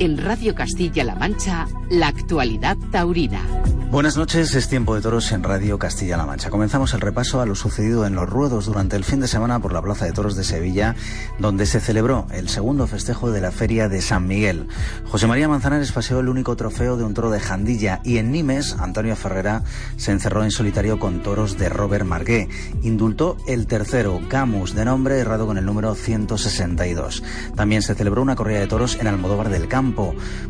En 0.00 0.16
Radio 0.16 0.54
Castilla-La 0.54 1.14
Mancha, 1.14 1.68
la 1.90 2.08
actualidad 2.08 2.78
taurina. 2.90 3.42
Buenas 3.90 4.16
noches, 4.16 4.54
es 4.54 4.68
tiempo 4.68 4.94
de 4.94 5.02
toros 5.02 5.32
en 5.32 5.42
Radio 5.42 5.76
Castilla-La 5.76 6.24
Mancha. 6.24 6.48
Comenzamos 6.48 6.94
el 6.94 7.00
repaso 7.00 7.40
a 7.40 7.44
lo 7.44 7.56
sucedido 7.56 8.06
en 8.06 8.14
los 8.14 8.30
ruedos 8.30 8.66
durante 8.66 8.94
el 8.94 9.02
fin 9.02 9.18
de 9.18 9.26
semana 9.26 9.58
por 9.58 9.72
la 9.72 9.82
Plaza 9.82 10.04
de 10.04 10.12
Toros 10.12 10.36
de 10.36 10.44
Sevilla, 10.44 10.94
donde 11.40 11.66
se 11.66 11.80
celebró 11.80 12.28
el 12.30 12.48
segundo 12.48 12.86
festejo 12.86 13.32
de 13.32 13.40
la 13.40 13.50
Feria 13.50 13.88
de 13.88 14.00
San 14.00 14.28
Miguel. 14.28 14.68
José 15.06 15.26
María 15.26 15.48
Manzanares 15.48 15.90
paseó 15.90 16.20
el 16.20 16.28
único 16.28 16.54
trofeo 16.54 16.96
de 16.96 17.02
un 17.02 17.14
toro 17.14 17.30
de 17.30 17.40
Jandilla 17.40 18.00
y 18.04 18.18
en 18.18 18.30
Nimes, 18.30 18.76
Antonio 18.78 19.16
Ferrera 19.16 19.64
se 19.96 20.12
encerró 20.12 20.44
en 20.44 20.52
solitario 20.52 21.00
con 21.00 21.24
toros 21.24 21.58
de 21.58 21.68
Robert 21.68 22.06
Margué. 22.06 22.48
Indultó 22.82 23.38
el 23.48 23.66
tercero, 23.66 24.20
Camus, 24.28 24.72
de 24.72 24.84
nombre 24.84 25.18
errado 25.18 25.46
con 25.46 25.58
el 25.58 25.66
número 25.66 25.96
162. 25.96 27.24
También 27.56 27.82
se 27.82 27.96
celebró 27.96 28.22
una 28.22 28.36
corrida 28.36 28.60
de 28.60 28.68
toros 28.68 28.96
en 29.00 29.08
Almodóvar 29.08 29.48
del 29.48 29.66
Campo. 29.66 29.89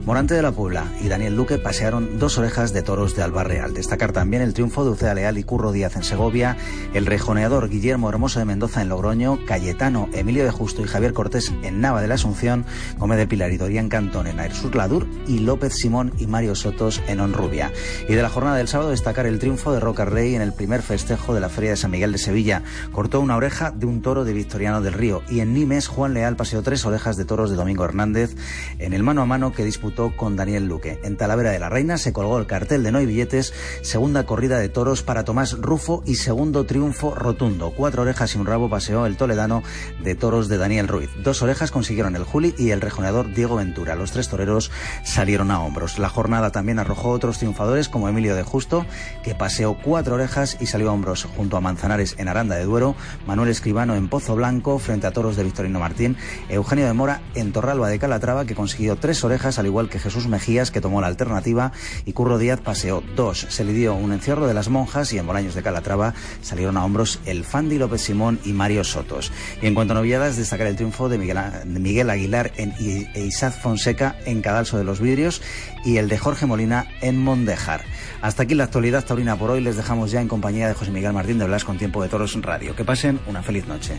Morante 0.05 0.34
de 0.34 0.42
la 0.42 0.52
Puebla 0.52 0.84
y 1.00 1.08
Daniel 1.08 1.36
Duque 1.36 1.58
pasearon 1.58 2.19
dos 2.19 2.38
orejas 2.38 2.72
de 2.72 2.83
toros 2.83 3.16
de 3.16 3.22
Alba 3.22 3.44
Real. 3.44 3.72
Destacar 3.74 4.12
también 4.12 4.42
el 4.42 4.55
triunfo 4.55 4.84
de 4.84 4.91
Ucea 4.91 5.14
Leal 5.14 5.38
y 5.38 5.44
Curro 5.44 5.72
Díaz 5.72 5.97
en 5.97 6.02
Segovia, 6.02 6.56
el 6.94 7.06
rejoneador 7.06 7.69
Guillermo 7.69 8.08
Hermoso 8.08 8.38
de 8.38 8.44
Mendoza 8.44 8.82
en 8.82 8.88
Logroño, 8.88 9.38
Cayetano, 9.47 10.08
Emilio 10.12 10.44
de 10.44 10.50
Justo 10.50 10.82
y 10.82 10.86
Javier 10.86 11.12
Cortés 11.12 11.52
en 11.62 11.80
Nava 11.80 12.02
de 12.02 12.08
la 12.08 12.14
Asunción, 12.14 12.64
Gómez 12.98 13.19
de 13.19 13.27
Pilar 13.27 13.52
y 13.52 13.56
Dorian 13.56 13.88
Cantón 13.88 14.27
en 14.27 14.41
Airsur 14.41 14.74
Ladur 14.77 15.06
y 15.27 15.38
López 15.38 15.75
Simón 15.75 16.12
y 16.19 16.27
Mario 16.27 16.54
Sotos 16.54 17.02
en 17.06 17.20
Honrubia. 17.20 17.72
Y 18.08 18.14
de 18.14 18.22
la 18.22 18.28
jornada 18.28 18.56
del 18.56 18.69
sábado 18.69 18.91
destacar 18.91 19.27
el 19.27 19.38
triunfo 19.38 19.72
de 19.72 19.80
Roca 19.80 20.04
Rey 20.04 20.34
en 20.34 20.42
el 20.42 20.52
primer 20.52 20.82
festejo 20.82 21.34
de 21.34 21.41
la 21.41 21.48
Feria 21.48 21.70
de 21.70 21.77
San 21.77 21.91
Miguel 21.91 22.12
de 22.12 22.19
Sevilla. 22.19 22.62
Cortó 22.92 23.20
una 23.20 23.36
oreja 23.36 23.70
de 23.70 23.86
un 23.86 24.02
toro 24.02 24.25
de 24.25 24.32
Victoriano 24.32 24.80
del 24.80 24.92
Río 24.92 25.22
y 25.28 25.41
en 25.41 25.54
Nimes 25.54 25.88
Juan 25.88 26.14
Leal 26.14 26.36
paseó 26.36 26.62
tres 26.62 26.84
orejas 26.84 27.16
de 27.16 27.25
toros 27.25 27.50
de 27.50 27.56
Domingo 27.56 27.84
Hernández 27.84 28.34
en 28.78 28.92
el 28.92 29.02
mano 29.02 29.22
a 29.22 29.27
mano 29.30 29.52
que 29.52 29.64
disputó 29.64 30.16
con 30.16 30.34
Daniel 30.34 30.66
Luque. 30.66 30.98
En 31.04 31.16
Talavera 31.16 31.52
de 31.52 31.60
la 31.60 31.68
Reina 31.68 31.98
se 31.98 32.12
colgó 32.12 32.36
el 32.36 32.48
cartel 32.48 32.82
de 32.82 32.90
No 32.90 32.98
billetes, 32.98 33.54
segunda 33.80 34.26
corrida 34.26 34.58
de 34.58 34.68
toros 34.68 35.04
para 35.04 35.24
Tomás 35.24 35.52
Rufo 35.52 36.02
y 36.04 36.16
segundo 36.16 36.66
triunfo 36.66 37.14
rotundo. 37.14 37.72
Cuatro 37.76 38.02
orejas 38.02 38.34
y 38.34 38.38
un 38.38 38.46
rabo 38.46 38.68
paseó 38.68 39.06
el 39.06 39.16
toledano 39.16 39.62
de 40.02 40.16
toros 40.16 40.48
de 40.48 40.58
Daniel 40.58 40.88
Ruiz. 40.88 41.10
Dos 41.22 41.42
orejas 41.42 41.70
consiguieron 41.70 42.16
el 42.16 42.24
Juli 42.24 42.56
y 42.58 42.72
el 42.72 42.80
rejoneador 42.80 43.32
Diego 43.32 43.54
Ventura. 43.54 43.94
Los 43.94 44.10
tres 44.10 44.28
toreros 44.28 44.72
salieron 45.04 45.52
a 45.52 45.60
hombros. 45.60 46.00
La 46.00 46.08
jornada 46.08 46.50
también 46.50 46.80
arrojó 46.80 47.10
otros 47.10 47.38
triunfadores 47.38 47.88
como 47.88 48.08
Emilio 48.08 48.34
de 48.34 48.42
Justo, 48.42 48.84
que 49.22 49.36
paseó 49.36 49.78
cuatro 49.80 50.16
orejas 50.16 50.56
y 50.58 50.66
salió 50.66 50.90
a 50.90 50.92
hombros 50.92 51.22
junto 51.36 51.56
a 51.56 51.60
Manzanares 51.60 52.16
en 52.19 52.26
Aranda 52.26 52.56
de 52.56 52.64
Duero, 52.64 52.96
Manuel 53.28 53.50
Escribano 53.50 53.94
en 53.94 54.08
Pozo 54.08 54.34
Blanco 54.34 54.80
frente 54.80 55.06
a 55.06 55.12
toros 55.12 55.36
de 55.36 55.44
Victorino 55.44 55.78
Martín, 55.78 56.16
Eugenio 56.48 56.86
de 56.86 56.94
Mora 56.94 57.22
en 57.36 57.52
Torralba 57.52 57.88
de 57.88 58.00
Calatrava, 58.00 58.44
que 58.44 58.56
consiguió 58.56 58.96
tres 58.96 59.19
orejas, 59.25 59.58
al 59.58 59.66
igual 59.66 59.88
que 59.88 59.98
Jesús 59.98 60.26
Mejías, 60.28 60.70
que 60.70 60.81
tomó 60.81 61.00
la 61.00 61.06
alternativa, 61.06 61.72
y 62.06 62.12
Curro 62.12 62.38
Díaz 62.38 62.60
paseó 62.60 63.03
dos. 63.16 63.47
Se 63.48 63.64
le 63.64 63.72
dio 63.72 63.94
un 63.94 64.12
encierro 64.12 64.47
de 64.47 64.54
las 64.54 64.69
monjas 64.69 65.12
y 65.12 65.19
en 65.19 65.26
Bolaños 65.26 65.54
de 65.54 65.62
Calatrava 65.62 66.14
salieron 66.42 66.76
a 66.76 66.84
hombros 66.84 67.20
el 67.26 67.44
Fandi 67.44 67.78
López 67.78 68.00
Simón 68.03 68.38
y 68.44 68.53
Mario 68.53 68.84
Sotos. 68.84 69.32
Y 69.62 69.66
en 69.66 69.75
cuanto 69.75 69.92
a 69.92 69.97
novedades, 69.97 70.36
destacar 70.36 70.66
el 70.66 70.76
triunfo 70.76 71.08
de 71.08 71.19
Miguel, 71.19 72.10
Aguilar 72.10 72.53
en 72.56 72.75
I- 72.78 73.06
e 73.14 73.25
Isaac 73.25 73.60
Fonseca 73.60 74.16
en 74.25 74.42
Cadalso 74.42 74.78
de 74.78 74.84
los 74.84 75.00
Vidrios 75.00 75.42
y 75.84 75.97
el 75.98 76.08
de 76.08 76.19
Jorge 76.19 76.47
Molina 76.47 76.87
en 77.00 77.19
Mondejar. 77.22 77.84
Hasta 78.22 78.42
aquí 78.42 78.54
la 78.54 78.64
actualidad 78.64 79.04
taurina 79.04 79.37
por 79.37 79.50
hoy. 79.50 79.60
Les 79.60 79.76
dejamos 79.76 80.10
ya 80.10 80.20
en 80.20 80.28
compañía 80.28 80.69
de 80.69 80.75
José 80.75 80.91
Miguel 80.91 81.12
Martín 81.12 81.38
de 81.38 81.47
Blas 81.47 81.64
con 81.64 81.78
Tiempo 81.78 82.02
de 82.02 82.08
Toros 82.08 82.37
Radio. 82.42 82.76
Que 82.76 82.84
pasen 82.84 83.19
una 83.26 83.42
feliz 83.42 83.66
noche. 83.66 83.94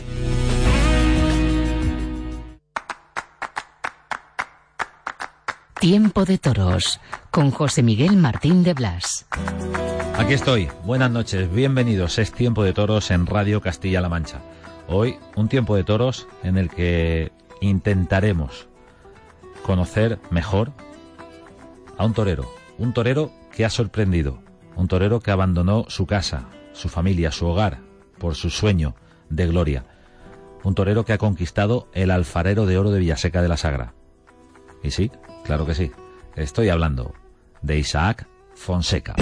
Tiempo 5.82 6.26
de 6.26 6.38
toros 6.38 7.00
con 7.32 7.50
José 7.50 7.82
Miguel 7.82 8.16
Martín 8.16 8.62
de 8.62 8.76
Blas. 8.76 9.26
Aquí 10.16 10.34
estoy. 10.34 10.70
Buenas 10.86 11.10
noches. 11.10 11.52
Bienvenidos. 11.52 12.20
Es 12.20 12.32
Tiempo 12.32 12.64
de 12.64 12.72
Toros 12.72 13.10
en 13.10 13.26
Radio 13.26 13.62
Castilla-La 13.62 14.08
Mancha. 14.08 14.42
Hoy 14.88 15.18
un 15.36 15.50
tiempo 15.50 15.76
de 15.76 15.84
toros 15.84 16.28
en 16.44 16.60
el 16.60 16.70
que 16.70 17.32
intentaremos 17.62 18.68
conocer 19.64 20.20
mejor 20.30 20.72
a 21.98 22.06
un 22.06 22.14
torero. 22.14 22.48
Un 22.78 22.94
torero 22.94 23.32
que 23.52 23.66
ha 23.66 23.72
sorprendido. 23.72 24.38
Un 24.76 24.88
torero 24.88 25.20
que 25.20 25.32
abandonó 25.32 25.86
su 25.88 26.06
casa, 26.06 26.46
su 26.74 26.90
familia, 26.90 27.32
su 27.32 27.48
hogar 27.48 27.80
por 28.20 28.36
su 28.36 28.52
sueño 28.52 28.94
de 29.32 29.48
gloria. 29.48 29.86
Un 30.64 30.76
torero 30.76 31.06
que 31.06 31.14
ha 31.14 31.18
conquistado 31.18 31.90
el 31.94 32.12
alfarero 32.12 32.68
de 32.68 32.78
oro 32.78 32.92
de 32.92 33.00
Villaseca 33.00 33.42
de 33.42 33.48
la 33.48 33.58
Sagra. 33.58 33.96
Y 34.84 34.92
sí, 34.92 35.12
claro 35.44 35.66
que 35.66 35.76
sí. 35.76 35.92
Estoy 36.36 36.70
hablando 36.70 37.14
de 37.62 37.78
Isaac 37.78 38.28
Fonseca. 38.56 39.16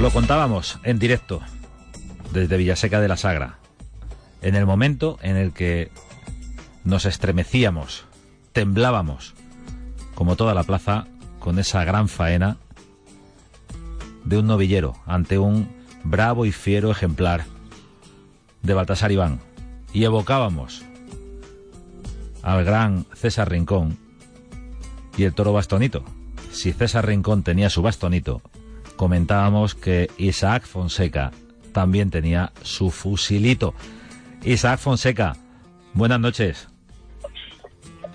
Lo 0.00 0.10
contábamos 0.10 0.80
en 0.82 0.98
directo 0.98 1.40
desde 2.32 2.56
Villaseca 2.56 3.00
de 3.00 3.06
la 3.06 3.16
Sagra, 3.16 3.58
en 4.40 4.56
el 4.56 4.66
momento 4.66 5.18
en 5.22 5.36
el 5.36 5.52
que 5.52 5.92
nos 6.82 7.04
estremecíamos, 7.04 8.04
temblábamos, 8.52 9.34
como 10.16 10.34
toda 10.34 10.54
la 10.54 10.64
plaza, 10.64 11.06
con 11.38 11.60
esa 11.60 11.84
gran 11.84 12.08
faena 12.08 12.56
de 14.24 14.38
un 14.38 14.46
novillero 14.46 14.94
ante 15.06 15.38
un 15.38 15.68
bravo 16.04 16.46
y 16.46 16.52
fiero 16.52 16.90
ejemplar 16.90 17.44
de 18.62 18.74
Baltasar 18.74 19.12
Iván. 19.12 19.40
Y 19.92 20.04
evocábamos 20.04 20.84
al 22.42 22.64
gran 22.64 23.04
César 23.14 23.50
Rincón 23.50 23.98
y 25.16 25.24
el 25.24 25.34
toro 25.34 25.52
bastonito. 25.52 26.04
Si 26.50 26.72
César 26.72 27.06
Rincón 27.06 27.42
tenía 27.42 27.70
su 27.70 27.82
bastonito, 27.82 28.42
comentábamos 28.96 29.74
que 29.74 30.10
Isaac 30.18 30.64
Fonseca 30.64 31.32
también 31.72 32.10
tenía 32.10 32.52
su 32.62 32.90
fusilito. 32.90 33.74
Isaac 34.44 34.78
Fonseca, 34.78 35.36
buenas 35.94 36.20
noches. 36.20 36.68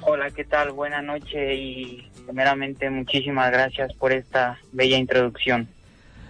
Hola, 0.02 0.32
¿qué 0.32 0.46
tal? 0.46 0.72
Buenas 0.72 1.04
noches 1.04 1.58
y 1.58 2.08
primeramente 2.26 2.90
muchísimas 2.90 3.52
gracias 3.52 3.94
por 3.94 4.12
esta 4.12 4.60
bella 4.72 4.98
introducción. 4.98 5.68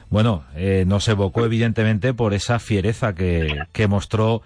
Bueno, 0.10 0.46
eh, 0.56 0.86
nos 0.88 1.08
evocó 1.08 1.46
evidentemente 1.46 2.14
por 2.14 2.34
esa 2.34 2.60
fiereza 2.60 3.14
que, 3.14 3.58
que 3.74 3.88
mostró 3.88 4.42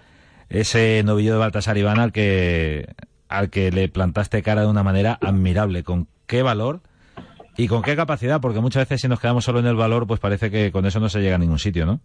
ese 0.48 1.02
novillo 1.04 1.32
de 1.32 1.38
Baltasar 1.38 1.78
Iván 1.78 2.00
al 2.00 2.12
que, 2.12 2.94
al 3.28 3.48
que 3.48 3.70
le 3.70 3.88
plantaste 3.88 4.42
cara 4.42 4.62
de 4.62 4.66
una 4.66 4.82
manera 4.82 5.18
admirable. 5.20 5.82
¿Con 5.84 6.08
qué 6.26 6.42
valor 6.42 6.80
y 7.56 7.68
con 7.68 7.82
qué 7.82 7.96
capacidad? 7.96 8.40
Porque 8.40 8.60
muchas 8.60 8.82
veces 8.88 9.00
si 9.00 9.08
nos 9.08 9.20
quedamos 9.20 9.44
solo 9.44 9.60
en 9.60 9.66
el 9.66 9.76
valor, 9.76 10.06
pues 10.06 10.20
parece 10.20 10.50
que 10.50 10.72
con 10.72 10.84
eso 10.84 11.00
no 11.00 11.08
se 11.08 11.20
llega 11.20 11.36
a 11.36 11.38
ningún 11.38 11.58
sitio, 11.58 11.86
¿no? 11.86 12.00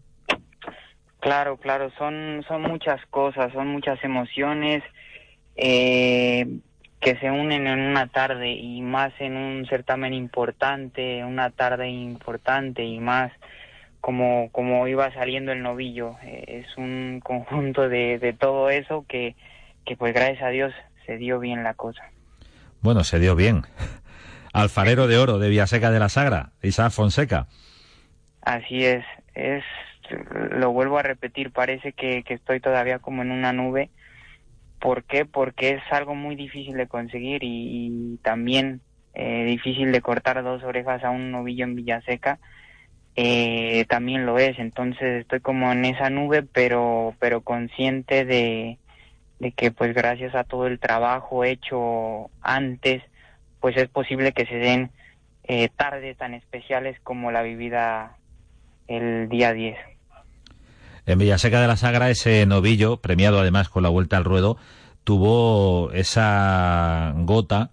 Claro, 1.19 1.57
claro, 1.57 1.91
son, 1.97 2.45
son 2.47 2.61
muchas 2.61 3.05
cosas, 3.09 3.51
son 3.51 3.67
muchas 3.67 4.01
emociones 4.03 4.83
eh, 5.55 6.47
que 7.01 7.17
se 7.17 7.29
unen 7.29 7.67
en 7.67 7.79
una 7.79 8.07
tarde 8.07 8.51
y 8.51 8.81
más 8.81 9.11
en 9.19 9.35
un 9.35 9.65
certamen 9.65 10.13
importante, 10.13 11.23
una 11.25 11.49
tarde 11.49 11.89
importante 11.89 12.85
y 12.85 12.99
más 12.99 13.31
como, 14.07 14.49
como 14.53 14.87
iba 14.87 15.11
saliendo 15.11 15.51
el 15.51 15.61
novillo. 15.61 16.15
Eh, 16.23 16.63
es 16.63 16.77
un 16.77 17.19
conjunto 17.25 17.89
de, 17.89 18.19
de 18.19 18.31
todo 18.31 18.69
eso 18.69 19.03
que, 19.05 19.35
que 19.85 19.97
pues 19.97 20.13
gracias 20.13 20.43
a 20.43 20.47
Dios 20.47 20.73
se 21.05 21.17
dio 21.17 21.39
bien 21.39 21.61
la 21.61 21.73
cosa. 21.73 22.03
Bueno, 22.79 23.03
se 23.03 23.19
dio 23.19 23.35
bien. 23.35 23.63
Alfarero 24.53 25.07
de 25.07 25.17
oro 25.17 25.39
de 25.39 25.49
Villaseca 25.49 25.91
de 25.91 25.99
la 25.99 26.07
Sagra, 26.07 26.51
Isaac 26.61 26.93
Fonseca. 26.93 27.47
Así 28.43 28.85
es, 28.85 29.03
es, 29.35 29.65
lo 30.51 30.71
vuelvo 30.71 30.99
a 30.99 31.03
repetir, 31.03 31.51
parece 31.51 31.91
que, 31.91 32.23
que 32.23 32.35
estoy 32.35 32.61
todavía 32.61 32.99
como 32.99 33.23
en 33.23 33.31
una 33.31 33.51
nube. 33.51 33.89
¿Por 34.79 35.03
qué? 35.03 35.25
Porque 35.25 35.71
es 35.71 35.83
algo 35.91 36.15
muy 36.15 36.37
difícil 36.37 36.77
de 36.77 36.87
conseguir 36.87 37.43
y, 37.43 38.13
y 38.13 38.17
también 38.23 38.79
eh, 39.15 39.43
difícil 39.43 39.91
de 39.91 39.99
cortar 39.99 40.41
dos 40.43 40.63
orejas 40.63 41.03
a 41.03 41.09
un 41.09 41.29
novillo 41.29 41.65
en 41.65 41.75
Villaseca. 41.75 42.39
Eh, 43.19 43.85
también 43.89 44.27
lo 44.27 44.37
es, 44.37 44.59
entonces 44.59 45.21
estoy 45.21 45.39
como 45.39 45.71
en 45.71 45.85
esa 45.85 46.11
nube, 46.11 46.43
pero, 46.43 47.15
pero 47.19 47.41
consciente 47.41 48.25
de, 48.25 48.77
de 49.39 49.51
que 49.53 49.71
pues 49.71 49.95
gracias 49.95 50.35
a 50.35 50.43
todo 50.43 50.67
el 50.67 50.79
trabajo 50.79 51.43
hecho 51.43 52.29
antes, 52.41 53.01
pues 53.59 53.75
es 53.75 53.89
posible 53.89 54.33
que 54.33 54.45
se 54.45 54.57
den 54.57 54.91
eh, 55.45 55.69
tardes 55.75 56.15
tan 56.15 56.35
especiales 56.35 56.99
como 57.01 57.31
la 57.31 57.41
vivida 57.41 58.17
el 58.87 59.29
día 59.29 59.51
10. 59.51 59.75
En 61.07 61.17
Villaseca 61.17 61.59
de 61.59 61.67
la 61.67 61.75
Sagra, 61.75 62.11
ese 62.11 62.45
novillo, 62.45 62.97
premiado 62.97 63.39
además 63.39 63.69
con 63.69 63.81
la 63.81 63.89
vuelta 63.89 64.17
al 64.17 64.25
ruedo, 64.25 64.57
tuvo 65.03 65.91
esa 65.91 67.13
gota, 67.15 67.71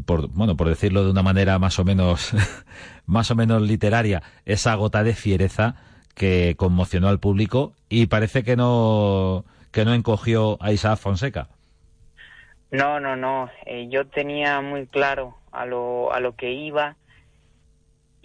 por, 0.00 0.28
bueno, 0.28 0.56
por 0.56 0.68
decirlo 0.68 1.04
de 1.04 1.10
una 1.10 1.22
manera 1.22 1.58
más 1.58 1.78
o 1.78 1.84
menos, 1.84 2.32
más 3.06 3.30
o 3.30 3.34
menos 3.34 3.62
literaria, 3.62 4.22
esa 4.44 4.74
gota 4.74 5.02
de 5.04 5.14
fiereza 5.14 5.76
que 6.14 6.54
conmocionó 6.56 7.08
al 7.08 7.20
público 7.20 7.72
y 7.88 8.06
parece 8.06 8.42
que 8.42 8.56
no, 8.56 9.44
que 9.70 9.84
no 9.84 9.94
encogió 9.94 10.58
a 10.60 10.72
Isaac 10.72 10.98
Fonseca. 10.98 11.48
No, 12.70 13.00
no, 13.00 13.16
no. 13.16 13.50
Eh, 13.66 13.88
yo 13.90 14.06
tenía 14.06 14.60
muy 14.60 14.86
claro 14.86 15.36
a 15.52 15.66
lo, 15.66 16.12
a 16.12 16.20
lo 16.20 16.34
que 16.36 16.52
iba. 16.52 16.96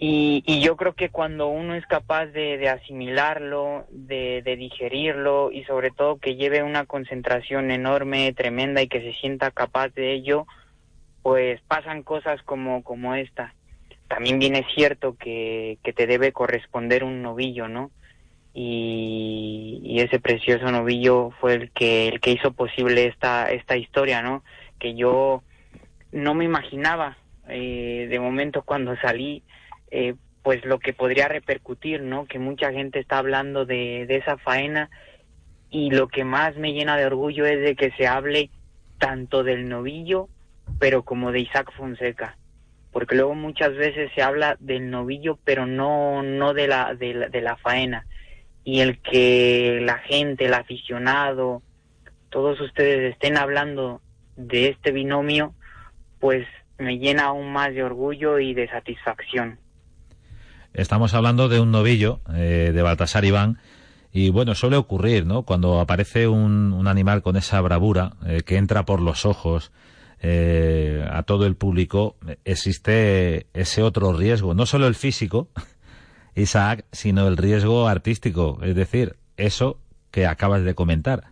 Y, 0.00 0.60
yo 0.60 0.76
creo 0.76 0.94
que 0.94 1.10
cuando 1.10 1.48
uno 1.48 1.74
es 1.74 1.84
capaz 1.86 2.26
de, 2.26 2.56
de 2.56 2.68
asimilarlo, 2.68 3.84
de, 3.90 4.42
de, 4.42 4.54
digerirlo 4.54 5.50
y 5.50 5.64
sobre 5.64 5.90
todo 5.90 6.18
que 6.18 6.36
lleve 6.36 6.62
una 6.62 6.86
concentración 6.86 7.72
enorme, 7.72 8.32
tremenda 8.32 8.80
y 8.80 8.86
que 8.86 9.00
se 9.00 9.12
sienta 9.14 9.50
capaz 9.50 9.88
de 9.88 10.12
ello, 10.12 10.46
pues 11.28 11.60
pasan 11.68 12.04
cosas 12.04 12.42
como, 12.42 12.82
como 12.82 13.14
esta. 13.14 13.54
También 14.08 14.38
viene 14.38 14.64
cierto 14.74 15.14
que, 15.18 15.76
que 15.84 15.92
te 15.92 16.06
debe 16.06 16.32
corresponder 16.32 17.04
un 17.04 17.20
novillo, 17.20 17.68
¿no? 17.68 17.90
y, 18.54 19.82
y, 19.84 20.00
ese 20.00 20.20
precioso 20.20 20.72
novillo 20.72 21.32
fue 21.38 21.52
el 21.52 21.70
que 21.70 22.08
el 22.08 22.18
que 22.20 22.30
hizo 22.30 22.52
posible 22.52 23.04
esta 23.06 23.52
esta 23.52 23.76
historia 23.76 24.22
no 24.22 24.42
que 24.80 24.94
yo 24.94 25.42
no 26.12 26.32
me 26.32 26.46
imaginaba 26.46 27.18
eh, 27.46 28.06
de 28.08 28.18
momento 28.18 28.62
cuando 28.62 28.96
salí 28.96 29.42
eh, 29.90 30.14
pues 30.42 30.64
lo 30.64 30.78
que 30.78 30.94
podría 30.94 31.28
repercutir 31.28 32.00
no 32.00 32.24
que 32.24 32.38
mucha 32.38 32.72
gente 32.72 33.00
está 33.00 33.18
hablando 33.18 33.66
de, 33.66 34.06
de 34.06 34.16
esa 34.16 34.38
faena 34.38 34.88
y 35.68 35.90
lo 35.90 36.08
que 36.08 36.24
más 36.24 36.56
me 36.56 36.72
llena 36.72 36.96
de 36.96 37.04
orgullo 37.04 37.44
es 37.44 37.60
de 37.60 37.76
que 37.76 37.92
se 37.98 38.06
hable 38.06 38.48
tanto 38.98 39.44
del 39.44 39.68
novillo 39.68 40.30
pero 40.78 41.02
como 41.02 41.32
de 41.32 41.40
Isaac 41.40 41.72
Fonseca 41.76 42.36
porque 42.92 43.16
luego 43.16 43.34
muchas 43.34 43.76
veces 43.76 44.10
se 44.14 44.22
habla 44.22 44.56
del 44.60 44.90
novillo 44.90 45.38
pero 45.44 45.66
no 45.66 46.22
no 46.22 46.54
de 46.54 46.66
la 46.66 46.94
de 46.94 47.40
la, 47.40 47.56
faena 47.56 48.06
y 48.64 48.80
el 48.80 48.98
que 49.00 49.80
la 49.82 49.98
gente, 49.98 50.46
el 50.46 50.54
aficionado, 50.54 51.62
todos 52.28 52.60
ustedes 52.60 53.14
estén 53.14 53.38
hablando 53.38 54.02
de 54.36 54.68
este 54.68 54.92
binomio, 54.92 55.54
pues 56.20 56.46
me 56.76 56.98
llena 56.98 57.26
aún 57.26 57.50
más 57.50 57.72
de 57.72 57.82
orgullo 57.82 58.38
y 58.38 58.52
de 58.52 58.68
satisfacción. 58.68 59.58
Estamos 60.74 61.14
hablando 61.14 61.48
de 61.48 61.60
un 61.60 61.70
novillo 61.70 62.20
eh, 62.34 62.72
de 62.74 62.82
Baltasar 62.82 63.24
Iván 63.24 63.58
y 64.12 64.28
bueno, 64.28 64.54
suele 64.54 64.76
ocurrir, 64.76 65.24
¿no? 65.24 65.44
Cuando 65.44 65.80
aparece 65.80 66.28
un, 66.28 66.74
un 66.74 66.88
animal 66.88 67.22
con 67.22 67.36
esa 67.36 67.60
bravura 67.62 68.12
eh, 68.26 68.42
que 68.44 68.56
entra 68.58 68.84
por 68.84 69.00
los 69.00 69.24
ojos 69.24 69.72
eh, 70.20 71.06
a 71.10 71.22
todo 71.22 71.46
el 71.46 71.56
público, 71.56 72.16
existe 72.44 73.46
ese 73.54 73.82
otro 73.82 74.12
riesgo, 74.12 74.54
no 74.54 74.66
solo 74.66 74.86
el 74.86 74.94
físico, 74.94 75.48
Isaac, 76.34 76.84
sino 76.92 77.26
el 77.28 77.36
riesgo 77.36 77.88
artístico, 77.88 78.58
es 78.62 78.74
decir, 78.74 79.16
eso 79.36 79.80
que 80.10 80.26
acabas 80.26 80.62
de 80.64 80.74
comentar, 80.74 81.24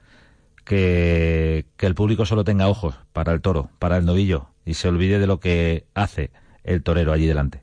que, 0.65 1.65
que, 1.77 1.87
el 1.87 1.94
público 1.94 2.27
solo 2.27 2.44
tenga 2.44 2.69
ojos 2.69 2.99
para 3.12 3.33
el 3.33 3.41
toro, 3.41 3.71
para 3.79 3.97
el 3.97 4.05
novillo, 4.05 4.49
y 4.65 4.75
se 4.75 4.88
olvide 4.88 5.19
de 5.19 5.27
lo 5.27 5.38
que 5.38 5.85
hace 5.94 6.31
el 6.65 6.83
torero 6.83 7.12
allí 7.12 7.27
delante. 7.27 7.62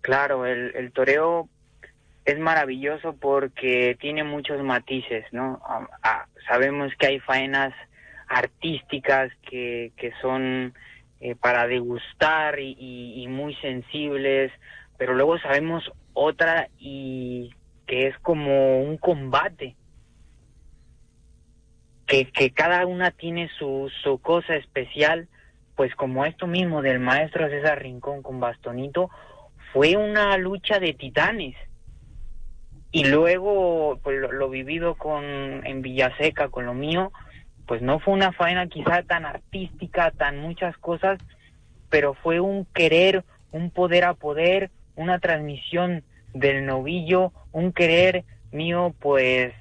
Claro, 0.00 0.44
el, 0.44 0.74
el 0.74 0.92
toreo 0.92 1.48
es 2.24 2.38
maravilloso 2.38 3.14
porque 3.14 3.96
tiene 4.00 4.24
muchos 4.24 4.62
matices, 4.62 5.24
¿no? 5.32 5.60
Sabemos 6.48 6.92
que 6.98 7.06
hay 7.06 7.20
faenas 7.20 7.74
artísticas 8.28 9.30
que, 9.48 9.92
que 9.96 10.12
son 10.20 10.74
eh, 11.20 11.36
para 11.36 11.66
degustar 11.66 12.58
y, 12.60 13.26
muy 13.30 13.54
sensibles, 13.56 14.52
pero 14.98 15.14
luego 15.14 15.38
sabemos 15.38 15.90
otra 16.12 16.68
y 16.78 17.54
que 17.86 18.08
es 18.08 18.18
como 18.18 18.82
un 18.82 18.98
combate. 18.98 19.74
Que, 22.06 22.30
que 22.30 22.50
cada 22.50 22.84
una 22.86 23.10
tiene 23.10 23.48
su, 23.58 23.90
su 24.02 24.18
cosa 24.18 24.56
especial, 24.56 25.28
pues 25.76 25.94
como 25.94 26.26
esto 26.26 26.46
mismo 26.46 26.82
del 26.82 27.00
maestro 27.00 27.48
César 27.48 27.82
Rincón 27.82 28.22
con 28.22 28.38
Bastonito, 28.38 29.08
fue 29.72 29.96
una 29.96 30.36
lucha 30.36 30.78
de 30.78 30.92
titanes. 30.92 31.56
Y 32.92 33.04
luego, 33.06 33.98
pues 34.02 34.20
lo, 34.20 34.30
lo 34.30 34.50
vivido 34.50 34.96
con 34.96 35.24
en 35.24 35.80
Villaseca, 35.80 36.50
con 36.50 36.66
lo 36.66 36.74
mío, 36.74 37.12
pues 37.66 37.82
no 37.82 37.98
fue 37.98 38.14
una 38.14 38.32
faena 38.32 38.66
quizá 38.66 39.02
tan 39.02 39.24
artística, 39.24 40.10
tan 40.10 40.38
muchas 40.38 40.76
cosas, 40.78 41.18
pero 41.90 42.14
fue 42.14 42.40
un 42.40 42.66
querer, 42.74 43.24
un 43.52 43.70
poder 43.70 44.04
a 44.04 44.14
poder, 44.14 44.70
una 44.96 45.18
transmisión 45.18 46.02
del 46.32 46.66
novillo, 46.66 47.32
un 47.52 47.72
querer 47.72 48.24
mío 48.52 48.94
pues 49.00 49.52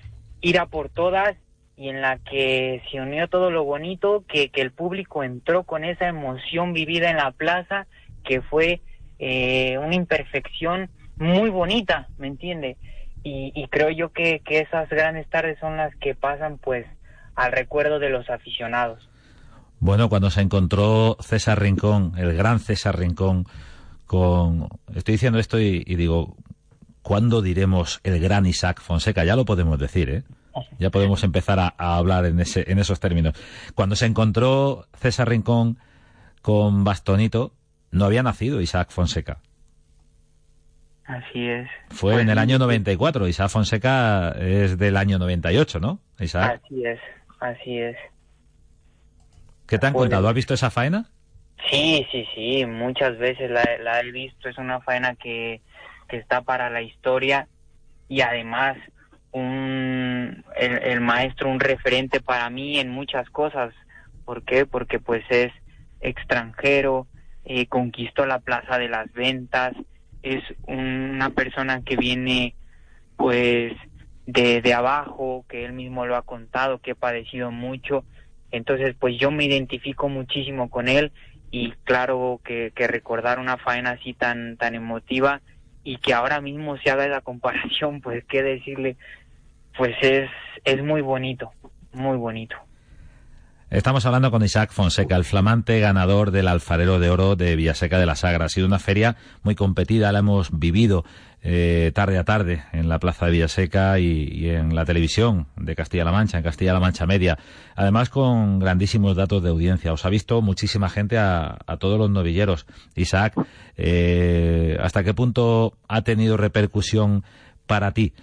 ir 0.41 0.59
a 0.59 0.65
por 0.65 0.89
todas 0.89 1.35
y 1.75 1.89
en 1.89 2.01
la 2.01 2.19
que 2.19 2.81
se 2.91 3.01
unió 3.01 3.27
todo 3.27 3.49
lo 3.49 3.63
bonito, 3.63 4.23
que, 4.27 4.49
que 4.49 4.61
el 4.61 4.71
público 4.71 5.23
entró 5.23 5.63
con 5.63 5.83
esa 5.83 6.07
emoción 6.07 6.73
vivida 6.73 7.09
en 7.09 7.17
la 7.17 7.31
plaza, 7.31 7.87
que 8.23 8.41
fue 8.41 8.81
eh, 9.19 9.77
una 9.79 9.95
imperfección 9.95 10.89
muy 11.15 11.49
bonita, 11.49 12.07
¿me 12.17 12.27
entiende? 12.27 12.77
Y, 13.23 13.51
y 13.55 13.67
creo 13.69 13.89
yo 13.89 14.11
que, 14.11 14.41
que 14.41 14.59
esas 14.59 14.89
grandes 14.89 15.27
tardes 15.29 15.57
son 15.59 15.77
las 15.77 15.95
que 15.95 16.13
pasan 16.13 16.57
pues 16.57 16.85
al 17.35 17.51
recuerdo 17.51 17.99
de 17.99 18.09
los 18.09 18.29
aficionados. 18.29 19.07
Bueno, 19.79 20.09
cuando 20.09 20.29
se 20.29 20.41
encontró 20.41 21.17
César 21.19 21.61
Rincón, 21.61 22.13
el 22.17 22.33
gran 22.35 22.59
César 22.59 22.97
Rincón, 22.97 23.45
con... 24.05 24.69
Estoy 24.95 25.13
diciendo 25.13 25.39
esto 25.39 25.59
y, 25.59 25.83
y 25.85 25.95
digo, 25.95 26.37
¿cuándo 27.01 27.41
diremos 27.41 27.99
el 28.03 28.19
gran 28.19 28.45
Isaac 28.45 28.81
Fonseca? 28.81 29.25
Ya 29.25 29.35
lo 29.35 29.45
podemos 29.45 29.79
decir, 29.79 30.09
¿eh? 30.09 30.23
Ya 30.77 30.91
podemos 30.91 31.23
empezar 31.23 31.59
a, 31.59 31.73
a, 31.77 31.97
hablar 31.97 32.25
en, 32.25 32.39
ese, 32.39 32.71
en 32.71 32.77
esos 32.77 32.99
términos. 32.99 33.33
Cuando 33.73 33.95
se 33.95 34.05
encontró 34.05 34.85
César 34.93 35.27
Rincón 35.27 35.79
con 36.41 36.83
Bastonito, 36.83 37.53
no 37.91 38.05
había 38.05 38.23
nacido 38.23 38.61
Isaac 38.61 38.91
Fonseca. 38.91 39.39
Así 41.05 41.47
es. 41.47 41.69
Fue 41.89 42.13
pues, 42.13 42.23
en 42.23 42.29
el 42.29 42.37
año 42.37 42.59
94. 42.59 43.27
Isaac 43.27 43.49
Fonseca 43.49 44.29
es 44.39 44.77
del 44.77 44.95
año 44.95 45.19
98, 45.19 45.79
¿no? 45.79 45.99
Isaac. 46.19 46.61
Así 46.63 46.85
es, 46.85 46.99
así 47.43 47.79
es. 47.79 47.97
¿Qué 49.67 49.77
te 49.79 49.87
han 49.87 49.93
pues, 49.93 50.03
contado? 50.03 50.27
¿Has 50.27 50.33
visto 50.33 50.53
esa 50.53 50.69
faena? 50.69 51.09
Sí, 51.69 52.05
sí, 52.11 52.27
sí, 52.35 52.65
muchas 52.65 53.17
veces 53.17 53.49
la, 53.49 53.63
la 53.81 54.01
he 54.01 54.11
visto. 54.11 54.49
Es 54.49 54.57
una 54.57 54.81
faena 54.81 55.15
que, 55.15 55.61
que 56.07 56.17
está 56.17 56.41
para 56.41 56.69
la 56.69 56.81
historia 56.81 57.47
y 58.09 58.21
además 58.21 58.77
un, 59.31 60.43
el, 60.55 60.77
el, 60.83 61.01
maestro 61.01 61.49
un 61.49 61.59
referente 61.59 62.19
para 62.21 62.49
mí 62.49 62.79
en 62.79 62.89
muchas 62.89 63.29
cosas. 63.29 63.73
¿Por 64.25 64.43
qué? 64.43 64.65
Porque 64.65 64.99
pues 64.99 65.23
es 65.29 65.51
extranjero, 66.01 67.07
eh, 67.45 67.67
conquistó 67.67 68.25
la 68.25 68.39
plaza 68.39 68.77
de 68.77 68.89
las 68.89 69.11
ventas, 69.13 69.73
es 70.21 70.43
una 70.67 71.29
persona 71.31 71.81
que 71.81 71.97
viene 71.97 72.55
pues 73.17 73.73
de, 74.25 74.61
de 74.61 74.73
abajo, 74.73 75.45
que 75.47 75.65
él 75.65 75.73
mismo 75.73 76.05
lo 76.05 76.15
ha 76.15 76.21
contado, 76.21 76.79
que 76.79 76.91
ha 76.91 76.95
padecido 76.95 77.51
mucho. 77.51 78.03
Entonces 78.51 78.95
pues 78.99 79.17
yo 79.19 79.31
me 79.31 79.45
identifico 79.45 80.09
muchísimo 80.09 80.69
con 80.69 80.87
él 80.87 81.11
y 81.51 81.71
claro 81.83 82.41
que, 82.43 82.71
que 82.75 82.87
recordar 82.87 83.39
una 83.39 83.57
faena 83.57 83.91
así 83.91 84.13
tan, 84.13 84.57
tan 84.57 84.75
emotiva 84.75 85.41
y 85.83 85.97
que 85.97 86.13
ahora 86.13 86.41
mismo 86.41 86.77
se 86.77 86.89
haga 86.89 87.07
la 87.07 87.21
comparación, 87.21 88.01
pues 88.01 88.23
qué 88.25 88.41
decirle, 88.41 88.95
pues 89.77 89.95
es, 90.01 90.29
es 90.63 90.83
muy 90.83 91.01
bonito, 91.01 91.51
muy 91.93 92.17
bonito. 92.17 92.55
Estamos 93.69 94.05
hablando 94.05 94.29
con 94.29 94.43
Isaac 94.43 94.71
Fonseca, 94.71 95.15
el 95.15 95.25
flamante 95.25 95.79
ganador 95.79 96.29
del 96.29 96.47
Alfarero 96.47 96.99
de 96.99 97.09
Oro 97.09 97.35
de 97.35 97.55
Villaseca 97.55 97.97
de 97.97 98.05
la 98.05 98.15
Sagra. 98.15 98.45
Ha 98.45 98.49
sido 98.49 98.67
una 98.67 98.77
feria 98.77 99.15
muy 99.41 99.55
competida, 99.55 100.11
la 100.11 100.19
hemos 100.19 100.57
vivido 100.59 101.05
eh, 101.43 101.91
tarde 101.93 102.17
a 102.17 102.23
tarde 102.23 102.63
en 102.71 102.87
la 102.87 102.99
Plaza 102.99 103.25
de 103.25 103.33
Villaseca 103.33 103.99
y, 103.99 104.49
en 104.49 104.75
la 104.75 104.85
televisión 104.85 105.47
de 105.57 105.75
Castilla-La 105.75 106.11
Mancha, 106.11 106.37
en 106.37 106.43
Castilla-La 106.43 106.79
Mancha 106.79 107.05
Media. 107.05 107.37
Además, 107.75 108.09
con 108.09 108.59
grandísimos 108.59 109.15
datos 109.15 109.43
de 109.43 109.49
audiencia. 109.49 109.91
Os 109.93 110.05
ha 110.05 110.09
visto 110.09 110.41
muchísima 110.41 110.89
gente 110.89 111.17
a, 111.17 111.57
a 111.67 111.77
todos 111.77 111.99
los 111.99 112.09
novilleros. 112.09 112.65
Isaac, 112.95 113.33
eh, 113.77 114.77
¿hasta 114.79 115.03
qué 115.03 115.13
punto 115.13 115.73
ha 115.87 116.01
tenido 116.03 116.37
repercusión 116.37 117.23
para 117.67 117.91
ti? 117.91 118.13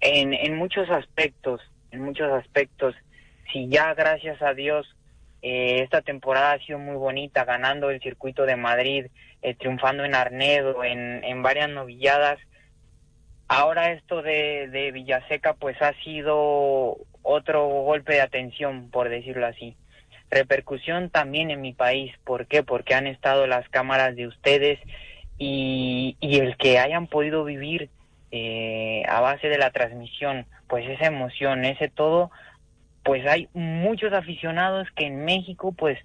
En, 0.00 0.34
en 0.34 0.56
muchos 0.56 0.90
aspectos, 0.90 1.60
en 1.92 2.02
muchos 2.02 2.30
aspectos 2.32 2.94
si 3.54 3.68
ya 3.68 3.94
gracias 3.94 4.42
a 4.42 4.52
Dios 4.52 4.86
eh, 5.44 5.82
esta 5.82 6.00
temporada 6.00 6.52
ha 6.52 6.58
sido 6.64 6.78
muy 6.78 6.96
bonita, 6.96 7.44
ganando 7.44 7.90
el 7.90 8.00
circuito 8.00 8.46
de 8.46 8.56
Madrid, 8.56 9.06
eh, 9.42 9.54
triunfando 9.54 10.02
en 10.04 10.14
Arnedo, 10.14 10.82
en, 10.82 11.22
en 11.22 11.42
varias 11.42 11.68
novilladas. 11.68 12.38
Ahora 13.46 13.92
esto 13.92 14.22
de, 14.22 14.68
de 14.68 14.90
Villaseca 14.90 15.52
pues 15.52 15.76
ha 15.82 15.92
sido 16.02 16.96
otro 17.22 17.66
golpe 17.66 18.14
de 18.14 18.22
atención, 18.22 18.90
por 18.90 19.10
decirlo 19.10 19.46
así. 19.46 19.76
Repercusión 20.30 21.10
también 21.10 21.50
en 21.50 21.60
mi 21.60 21.74
país. 21.74 22.14
¿Por 22.24 22.46
qué? 22.46 22.62
Porque 22.62 22.94
han 22.94 23.06
estado 23.06 23.46
las 23.46 23.68
cámaras 23.68 24.16
de 24.16 24.26
ustedes 24.26 24.78
y, 25.36 26.16
y 26.20 26.38
el 26.38 26.56
que 26.56 26.78
hayan 26.78 27.06
podido 27.06 27.44
vivir 27.44 27.90
eh, 28.30 29.02
a 29.06 29.20
base 29.20 29.48
de 29.48 29.58
la 29.58 29.70
transmisión, 29.70 30.46
pues 30.66 30.88
esa 30.88 31.06
emoción, 31.06 31.64
ese 31.64 31.88
todo, 31.88 32.30
pues 33.04 33.26
hay 33.26 33.48
muchos 33.52 34.12
aficionados 34.12 34.88
que 34.96 35.06
en 35.06 35.24
México 35.24 35.72
pues 35.72 35.98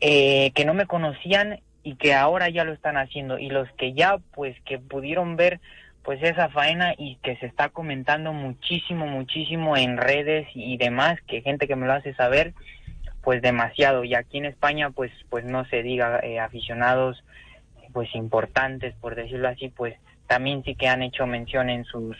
eh, 0.00 0.52
que 0.54 0.66
no 0.66 0.74
me 0.74 0.86
conocían 0.86 1.60
y 1.82 1.96
que 1.96 2.14
ahora 2.14 2.50
ya 2.50 2.64
lo 2.64 2.72
están 2.72 2.96
haciendo. 2.96 3.38
Y 3.38 3.48
los 3.48 3.70
que 3.72 3.94
ya 3.94 4.18
pues 4.34 4.54
que 4.64 4.78
pudieron 4.78 5.36
ver 5.36 5.60
pues 6.02 6.22
esa 6.22 6.48
faena 6.50 6.94
y 6.96 7.16
que 7.22 7.36
se 7.36 7.46
está 7.46 7.70
comentando 7.70 8.32
muchísimo 8.32 9.06
muchísimo 9.06 9.76
en 9.76 9.96
redes 9.96 10.46
y 10.54 10.76
demás 10.76 11.18
que 11.26 11.42
gente 11.42 11.66
que 11.66 11.76
me 11.76 11.86
lo 11.86 11.94
hace 11.94 12.14
saber 12.14 12.52
pues 13.22 13.40
demasiado. 13.40 14.04
Y 14.04 14.14
aquí 14.14 14.38
en 14.38 14.44
España 14.44 14.90
pues 14.90 15.10
pues 15.30 15.44
no 15.44 15.64
se 15.66 15.82
diga 15.82 16.20
eh, 16.22 16.38
aficionados 16.38 17.24
pues 17.92 18.14
importantes 18.14 18.94
por 18.96 19.14
decirlo 19.14 19.48
así 19.48 19.70
pues 19.70 19.94
también 20.26 20.62
sí 20.64 20.74
que 20.74 20.88
han 20.88 21.02
hecho 21.02 21.26
mención 21.26 21.70
en 21.70 21.84
sus 21.84 22.16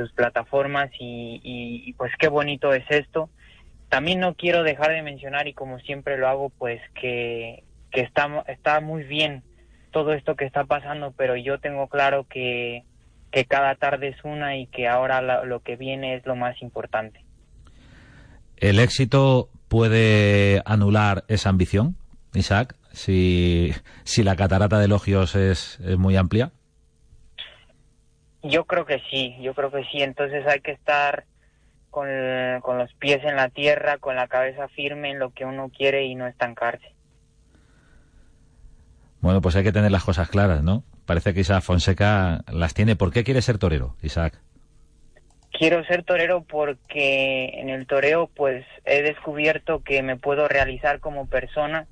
sus 0.00 0.12
plataformas 0.12 0.90
y, 0.98 1.92
pues 1.98 2.12
qué 2.18 2.28
bonito 2.28 2.72
es 2.72 2.84
esto. 2.90 3.30
También 3.88 4.20
no 4.20 4.34
quiero 4.34 4.62
dejar 4.62 4.92
de 4.92 5.02
mencionar 5.02 5.48
y 5.48 5.52
como 5.52 5.78
siempre 5.80 6.16
lo 6.16 6.28
hago 6.28 6.50
pues 6.50 6.80
que, 6.94 7.64
que 7.90 8.00
está, 8.00 8.44
está 8.46 8.80
muy 8.80 9.04
bien 9.04 9.42
todo 9.90 10.12
esto 10.12 10.36
que 10.36 10.44
está 10.44 10.64
pasando, 10.64 11.12
pero 11.16 11.36
yo 11.36 11.58
tengo 11.58 11.88
claro 11.88 12.26
que, 12.28 12.84
que 13.32 13.44
cada 13.44 13.74
tarde 13.74 14.08
es 14.08 14.24
una 14.24 14.56
y 14.56 14.66
que 14.66 14.88
ahora 14.88 15.44
lo 15.44 15.60
que 15.60 15.76
viene 15.76 16.14
es 16.14 16.24
lo 16.24 16.36
más 16.36 16.60
importante. 16.62 17.24
¿El 18.56 18.78
éxito 18.78 19.48
puede 19.68 20.62
anular 20.64 21.24
esa 21.28 21.48
ambición, 21.48 21.96
Isaac? 22.34 22.76
Si, 22.92 23.72
si 24.04 24.22
la 24.22 24.36
catarata 24.36 24.78
de 24.78 24.84
elogios 24.84 25.34
es, 25.34 25.80
es 25.80 25.98
muy 25.98 26.16
amplia. 26.16 26.52
Yo 28.42 28.64
creo 28.64 28.86
que 28.86 29.02
sí, 29.10 29.36
yo 29.40 29.54
creo 29.54 29.70
que 29.70 29.84
sí. 29.84 30.02
Entonces 30.02 30.46
hay 30.46 30.60
que 30.60 30.72
estar 30.72 31.24
con, 31.90 32.08
con, 32.62 32.78
los 32.78 32.92
pies 32.94 33.22
en 33.24 33.36
la 33.36 33.48
tierra, 33.48 33.98
con 33.98 34.16
la 34.16 34.28
cabeza 34.28 34.68
firme 34.68 35.10
en 35.10 35.18
lo 35.18 35.32
que 35.32 35.44
uno 35.44 35.70
quiere 35.76 36.04
y 36.04 36.14
no 36.14 36.26
estancarse. 36.26 36.94
Bueno, 39.20 39.42
pues 39.42 39.56
hay 39.56 39.64
que 39.64 39.72
tener 39.72 39.90
las 39.90 40.04
cosas 40.04 40.28
claras, 40.28 40.62
¿no? 40.62 40.82
Parece 41.04 41.34
que 41.34 41.40
Isaac 41.40 41.62
Fonseca 41.62 42.44
las 42.50 42.72
tiene. 42.72 42.96
¿Por 42.96 43.12
qué 43.12 43.24
quiere 43.24 43.42
ser 43.42 43.58
torero, 43.58 43.96
Isaac? 44.02 44.40
Quiero 45.52 45.84
ser 45.84 46.04
torero 46.04 46.42
porque 46.44 47.60
en 47.60 47.68
el 47.68 47.86
toreo 47.86 48.30
pues 48.34 48.64
he 48.84 49.02
descubierto 49.02 49.82
que 49.82 50.02
me 50.02 50.16
puedo 50.16 50.48
realizar 50.48 51.00
como 51.00 51.26
persona 51.26 51.86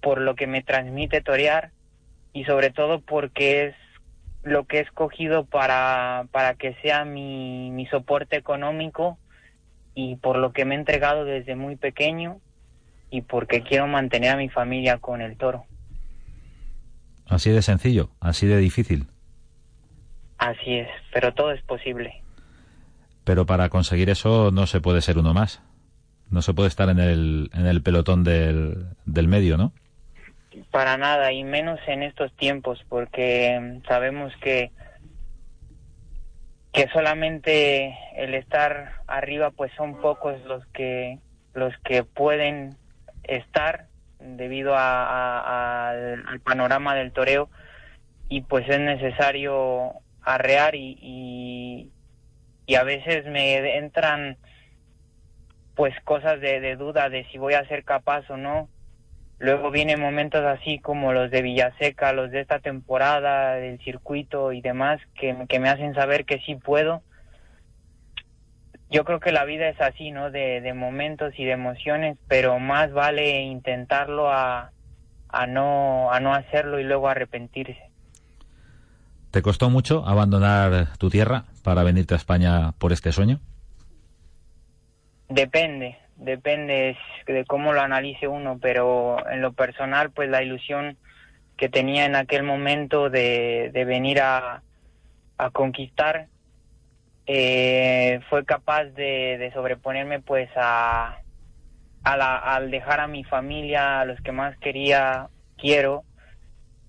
por 0.00 0.20
lo 0.20 0.36
que 0.36 0.46
me 0.46 0.62
transmite 0.62 1.20
torear 1.20 1.70
y 2.32 2.44
sobre 2.44 2.70
todo 2.70 3.00
porque 3.00 3.66
es 3.66 3.74
lo 4.42 4.66
que 4.66 4.78
he 4.78 4.80
escogido 4.80 5.44
para, 5.44 6.26
para 6.32 6.54
que 6.54 6.74
sea 6.82 7.04
mi, 7.04 7.70
mi 7.70 7.86
soporte 7.86 8.36
económico 8.36 9.18
y 9.94 10.16
por 10.16 10.36
lo 10.36 10.52
que 10.52 10.64
me 10.64 10.74
he 10.74 10.78
entregado 10.78 11.24
desde 11.24 11.54
muy 11.54 11.76
pequeño 11.76 12.40
y 13.10 13.22
porque 13.22 13.62
quiero 13.62 13.86
mantener 13.86 14.30
a 14.30 14.36
mi 14.36 14.48
familia 14.48 14.98
con 14.98 15.20
el 15.20 15.36
toro. 15.36 15.64
Así 17.26 17.50
de 17.50 17.62
sencillo, 17.62 18.10
así 18.20 18.46
de 18.46 18.58
difícil. 18.58 19.06
Así 20.38 20.74
es, 20.74 20.88
pero 21.12 21.32
todo 21.34 21.52
es 21.52 21.62
posible. 21.62 22.22
Pero 23.24 23.46
para 23.46 23.68
conseguir 23.68 24.10
eso 24.10 24.50
no 24.50 24.66
se 24.66 24.80
puede 24.80 25.00
ser 25.02 25.18
uno 25.18 25.32
más. 25.32 25.62
No 26.30 26.42
se 26.42 26.54
puede 26.54 26.68
estar 26.68 26.88
en 26.88 26.98
el, 26.98 27.50
en 27.52 27.66
el 27.66 27.82
pelotón 27.82 28.24
del, 28.24 28.86
del 29.04 29.28
medio, 29.28 29.56
¿no? 29.56 29.72
Para 30.70 30.96
nada, 30.96 31.32
y 31.32 31.44
menos 31.44 31.80
en 31.86 32.02
estos 32.02 32.34
tiempos, 32.36 32.84
porque 32.88 33.80
sabemos 33.86 34.32
que 34.42 34.70
que 36.72 36.88
solamente 36.88 37.94
el 38.16 38.34
estar 38.34 39.02
arriba 39.06 39.50
pues 39.50 39.70
son 39.76 40.00
pocos 40.00 40.40
los 40.46 40.66
que 40.68 41.18
los 41.52 41.76
que 41.84 42.02
pueden 42.02 42.76
estar 43.24 43.88
debido 44.18 44.74
a, 44.74 45.90
al 45.90 46.40
panorama 46.40 46.94
del 46.94 47.12
toreo 47.12 47.50
y 48.28 48.40
pues 48.42 48.66
es 48.68 48.80
necesario 48.80 49.92
arrear 50.22 50.74
y, 50.74 50.96
y, 51.02 51.92
y 52.64 52.74
a 52.76 52.84
veces 52.84 53.26
me 53.26 53.76
entran 53.76 54.38
pues 55.74 55.94
cosas 56.04 56.40
de, 56.40 56.60
de 56.60 56.76
duda 56.76 57.10
de 57.10 57.24
si 57.30 57.38
voy 57.38 57.52
a 57.52 57.66
ser 57.68 57.84
capaz 57.84 58.30
o 58.30 58.38
no 58.38 58.70
Luego 59.42 59.72
vienen 59.72 60.00
momentos 60.00 60.44
así 60.44 60.78
como 60.78 61.12
los 61.12 61.28
de 61.32 61.42
Villaseca, 61.42 62.12
los 62.12 62.30
de 62.30 62.40
esta 62.42 62.60
temporada, 62.60 63.54
del 63.54 63.80
circuito 63.80 64.52
y 64.52 64.60
demás, 64.60 65.00
que, 65.16 65.36
que, 65.48 65.58
me 65.58 65.68
hacen 65.68 65.94
saber 65.94 66.24
que 66.26 66.38
sí 66.46 66.54
puedo. 66.54 67.02
Yo 68.88 69.04
creo 69.04 69.18
que 69.18 69.32
la 69.32 69.44
vida 69.44 69.68
es 69.68 69.80
así, 69.80 70.12
¿no? 70.12 70.30
De, 70.30 70.60
de 70.60 70.74
momentos 70.74 71.34
y 71.36 71.44
de 71.44 71.50
emociones, 71.50 72.18
pero 72.28 72.60
más 72.60 72.92
vale 72.92 73.40
intentarlo 73.40 74.30
a, 74.30 74.70
a, 75.28 75.46
no, 75.48 76.12
a 76.12 76.20
no 76.20 76.32
hacerlo 76.34 76.78
y 76.78 76.84
luego 76.84 77.08
arrepentirse. 77.08 77.90
¿Te 79.32 79.42
costó 79.42 79.70
mucho 79.70 80.06
abandonar 80.06 80.96
tu 80.98 81.10
tierra 81.10 81.46
para 81.64 81.82
venirte 81.82 82.14
a 82.14 82.18
España 82.18 82.74
por 82.78 82.92
este 82.92 83.10
sueño? 83.10 83.40
Depende, 85.28 85.98
depende 86.22 86.96
de 87.26 87.44
cómo 87.44 87.72
lo 87.72 87.80
analice 87.80 88.28
uno, 88.28 88.58
pero 88.60 89.16
en 89.28 89.42
lo 89.42 89.52
personal, 89.52 90.10
pues 90.10 90.28
la 90.28 90.42
ilusión 90.42 90.96
que 91.56 91.68
tenía 91.68 92.04
en 92.06 92.16
aquel 92.16 92.42
momento 92.42 93.10
de, 93.10 93.70
de 93.72 93.84
venir 93.84 94.20
a, 94.20 94.62
a 95.38 95.50
conquistar 95.50 96.28
eh, 97.26 98.20
fue 98.28 98.44
capaz 98.44 98.84
de, 98.84 99.38
de, 99.38 99.52
sobreponerme 99.52 100.20
pues 100.20 100.50
a, 100.56 101.18
a 102.02 102.16
la, 102.16 102.36
al 102.36 102.70
dejar 102.70 103.00
a 103.00 103.06
mi 103.06 103.24
familia, 103.24 104.00
a 104.00 104.04
los 104.04 104.20
que 104.22 104.32
más 104.32 104.56
quería, 104.58 105.28
quiero, 105.56 106.04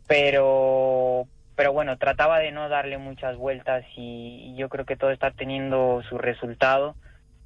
pero 0.07 1.27
pero 1.55 1.71
bueno, 1.71 1.99
trataba 1.99 2.39
de 2.39 2.51
no 2.51 2.67
darle 2.67 2.97
muchas 2.97 3.37
vueltas 3.37 3.85
y, 3.95 4.53
y 4.53 4.55
yo 4.55 4.69
creo 4.69 4.85
que 4.85 4.95
todo 4.97 5.11
está 5.11 5.29
teniendo 5.29 6.01
su 6.09 6.17
resultado. 6.17 6.95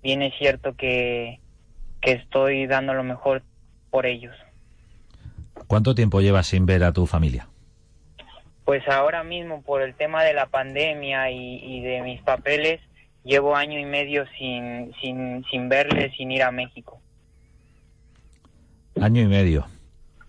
Bien 0.01 0.21
es 0.21 0.33
cierto 0.37 0.75
que, 0.75 1.41
que 2.01 2.13
estoy 2.13 2.67
dando 2.67 2.93
lo 2.93 3.03
mejor 3.03 3.43
por 3.89 4.05
ellos. 4.05 4.35
¿Cuánto 5.67 5.95
tiempo 5.95 6.21
llevas 6.21 6.47
sin 6.47 6.65
ver 6.65 6.83
a 6.83 6.93
tu 6.93 7.05
familia? 7.05 7.47
Pues 8.65 8.87
ahora 8.87 9.23
mismo 9.23 9.61
por 9.61 9.81
el 9.81 9.95
tema 9.95 10.23
de 10.23 10.33
la 10.33 10.47
pandemia 10.47 11.31
y, 11.31 11.59
y 11.63 11.81
de 11.81 12.01
mis 12.01 12.21
papeles 12.21 12.81
llevo 13.27 13.55
año 13.55 13.79
y 13.79 13.85
medio 13.85 14.25
sin, 14.37 14.93
sin, 15.01 15.45
sin 15.51 15.69
verles, 15.69 16.13
sin 16.17 16.31
ir 16.31 16.43
a 16.43 16.51
México. 16.51 16.99
Año 18.99 19.21
y 19.21 19.27
medio. 19.27 19.67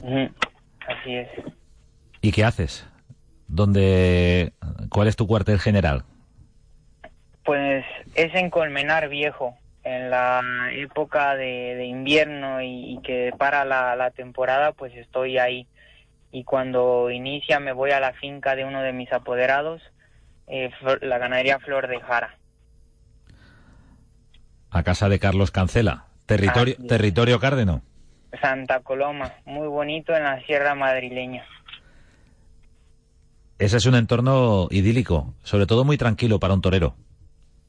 Así 0.00 1.14
es. 1.14 1.28
¿Y 2.20 2.32
qué 2.32 2.44
haces? 2.44 2.86
¿Dónde, 3.46 4.52
¿Cuál 4.90 5.08
es 5.08 5.16
tu 5.16 5.26
cuartel 5.26 5.58
general? 5.58 6.04
Pues 7.44 7.84
es 8.14 8.34
en 8.34 8.50
Colmenar 8.50 9.08
Viejo, 9.08 9.56
en 9.96 10.10
la 10.10 10.42
época 10.72 11.34
de, 11.36 11.74
de 11.76 11.84
invierno 11.86 12.60
y, 12.62 12.94
y, 12.94 13.02
que 13.02 13.32
para 13.38 13.64
la, 13.64 13.96
la 13.96 14.10
temporada, 14.10 14.72
pues 14.72 14.94
estoy 14.94 15.38
ahí. 15.38 15.66
y 16.30 16.44
cuando 16.44 17.10
inicia 17.10 17.58
me 17.60 17.72
voy 17.72 17.90
a 17.92 18.00
la 18.00 18.12
finca 18.12 18.54
de 18.54 18.64
uno 18.64 18.82
de 18.82 18.92
mis 18.92 19.10
apoderados, 19.12 19.80
eh, 20.46 20.70
la 21.00 21.18
ganadería 21.18 21.58
Flor 21.58 21.88
de 21.88 22.00
Jara. 22.00 22.36
A 24.70 24.82
casa 24.82 25.08
de 25.08 25.18
Carlos 25.18 25.50
Cancela, 25.50 26.04
territorio, 26.26 26.76
territorio 26.86 27.40
Cárdeno. 27.40 27.82
Santa 28.42 28.80
Coloma, 28.80 29.32
muy 29.46 29.66
bonito 29.68 30.14
en 30.14 30.24
la 30.24 30.40
sierra 30.44 30.74
madrileña. 30.74 31.44
Ese 33.58 33.78
es 33.78 33.86
un 33.86 33.94
entorno 33.94 34.68
idílico, 34.70 35.34
sobre 35.42 35.66
todo 35.66 35.84
muy 35.84 35.96
tranquilo 35.96 36.38
para 36.38 36.54
un 36.54 36.60
torero. 36.60 36.94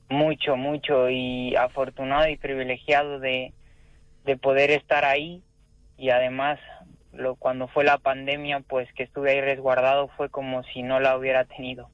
Mucho, 0.09 0.55
mucho, 0.55 1.09
y 1.09 1.55
afortunado 1.55 2.27
y 2.29 2.37
privilegiado 2.37 3.19
de, 3.19 3.53
de 4.25 4.37
poder 4.37 4.71
estar 4.71 5.05
ahí 5.05 5.43
y 5.97 6.09
además 6.09 6.59
lo, 7.13 7.35
cuando 7.35 7.67
fue 7.67 7.83
la 7.83 7.97
pandemia, 7.97 8.61
pues 8.61 8.87
que 8.95 9.03
estuve 9.03 9.31
ahí 9.31 9.41
resguardado 9.41 10.09
fue 10.15 10.29
como 10.29 10.63
si 10.63 10.83
no 10.83 10.99
la 10.99 11.17
hubiera 11.17 11.45
tenido. 11.45 11.89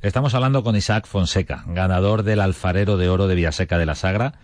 Estamos 0.00 0.34
hablando 0.34 0.62
con 0.62 0.76
Isaac 0.76 1.06
Fonseca, 1.06 1.64
ganador 1.66 2.22
del 2.22 2.40
Alfarero 2.40 2.96
de 2.96 3.08
Oro 3.08 3.26
de 3.26 3.34
Villaseca 3.34 3.78
de 3.78 3.86
la 3.86 3.94
Sagra, 3.94 4.34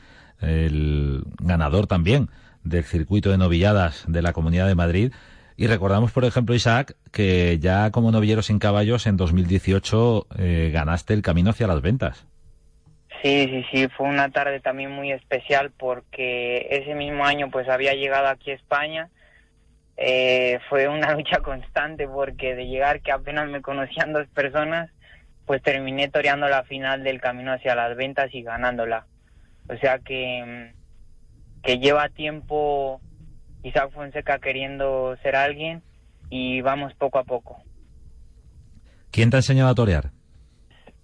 el 0.40 1.22
ganador 1.38 1.86
también 1.86 2.28
del 2.64 2.84
circuito 2.84 3.30
de 3.30 3.38
novilladas 3.38 4.04
de 4.08 4.22
la 4.22 4.32
Comunidad 4.32 4.66
de 4.66 4.74
Madrid. 4.74 5.12
Y 5.56 5.68
recordamos, 5.68 6.10
por 6.10 6.24
ejemplo, 6.24 6.54
Isaac, 6.54 6.96
que 7.12 7.58
ya 7.60 7.90
como 7.92 8.10
novillero 8.10 8.42
sin 8.42 8.58
caballos 8.58 9.06
en 9.06 9.16
2018 9.16 10.26
eh, 10.38 10.70
ganaste 10.72 11.14
el 11.14 11.22
camino 11.22 11.50
hacia 11.50 11.68
las 11.68 11.80
ventas. 11.80 12.26
Sí, 13.22 13.46
sí, 13.48 13.64
sí, 13.70 13.88
fue 13.96 14.08
una 14.08 14.30
tarde 14.30 14.60
también 14.60 14.90
muy 14.90 15.12
especial 15.12 15.70
porque 15.70 16.66
ese 16.70 16.94
mismo 16.94 17.24
año 17.24 17.50
pues 17.50 17.68
había 17.68 17.94
llegado 17.94 18.26
aquí 18.26 18.50
a 18.50 18.54
España. 18.54 19.08
Eh, 19.96 20.58
fue 20.68 20.88
una 20.88 21.12
lucha 21.16 21.38
constante 21.38 22.08
porque 22.08 22.54
de 22.56 22.66
llegar 22.66 23.00
que 23.00 23.12
apenas 23.12 23.48
me 23.48 23.62
conocían 23.62 24.12
dos 24.12 24.26
personas, 24.28 24.90
pues 25.46 25.62
terminé 25.62 26.08
toreando 26.08 26.48
la 26.48 26.64
final 26.64 27.04
del 27.04 27.20
camino 27.20 27.52
hacia 27.52 27.76
las 27.76 27.96
ventas 27.96 28.28
y 28.34 28.42
ganándola. 28.42 29.06
O 29.68 29.76
sea 29.76 30.00
que, 30.00 30.72
que 31.62 31.78
lleva 31.78 32.08
tiempo 32.08 33.00
Isaac 33.64 33.90
Fonseca 33.90 34.38
queriendo 34.38 35.16
ser 35.22 35.34
alguien 35.34 35.82
y 36.30 36.60
vamos 36.60 36.94
poco 36.94 37.18
a 37.18 37.24
poco. 37.24 37.60
¿Quién 39.10 39.30
te 39.30 39.36
ha 39.36 39.40
enseñado 39.40 39.70
a 39.70 39.74
torear? 39.74 40.10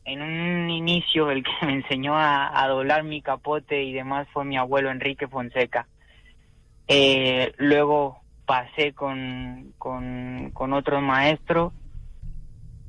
en 0.05 0.23
un 0.23 0.71
inicio 0.71 1.31
el 1.31 1.43
que 1.45 1.51
me 1.67 1.75
enseñó 1.75 2.15
a, 2.17 2.67
doblar 2.69 3.05
mi 3.05 3.23
capote 3.23 3.83
y 3.83 3.93
demás 3.93 4.27
fue 4.33 4.45
mi 4.45 4.57
abuelo 4.57 4.91
Enrique 4.91 5.29
Fonseca. 5.29 5.87
Eh, 6.89 7.53
luego 7.59 8.21
pasé 8.47 8.93
con, 8.93 9.73
con, 9.79 10.51
con 10.53 10.73
otro 10.73 11.01
maestro 11.01 11.73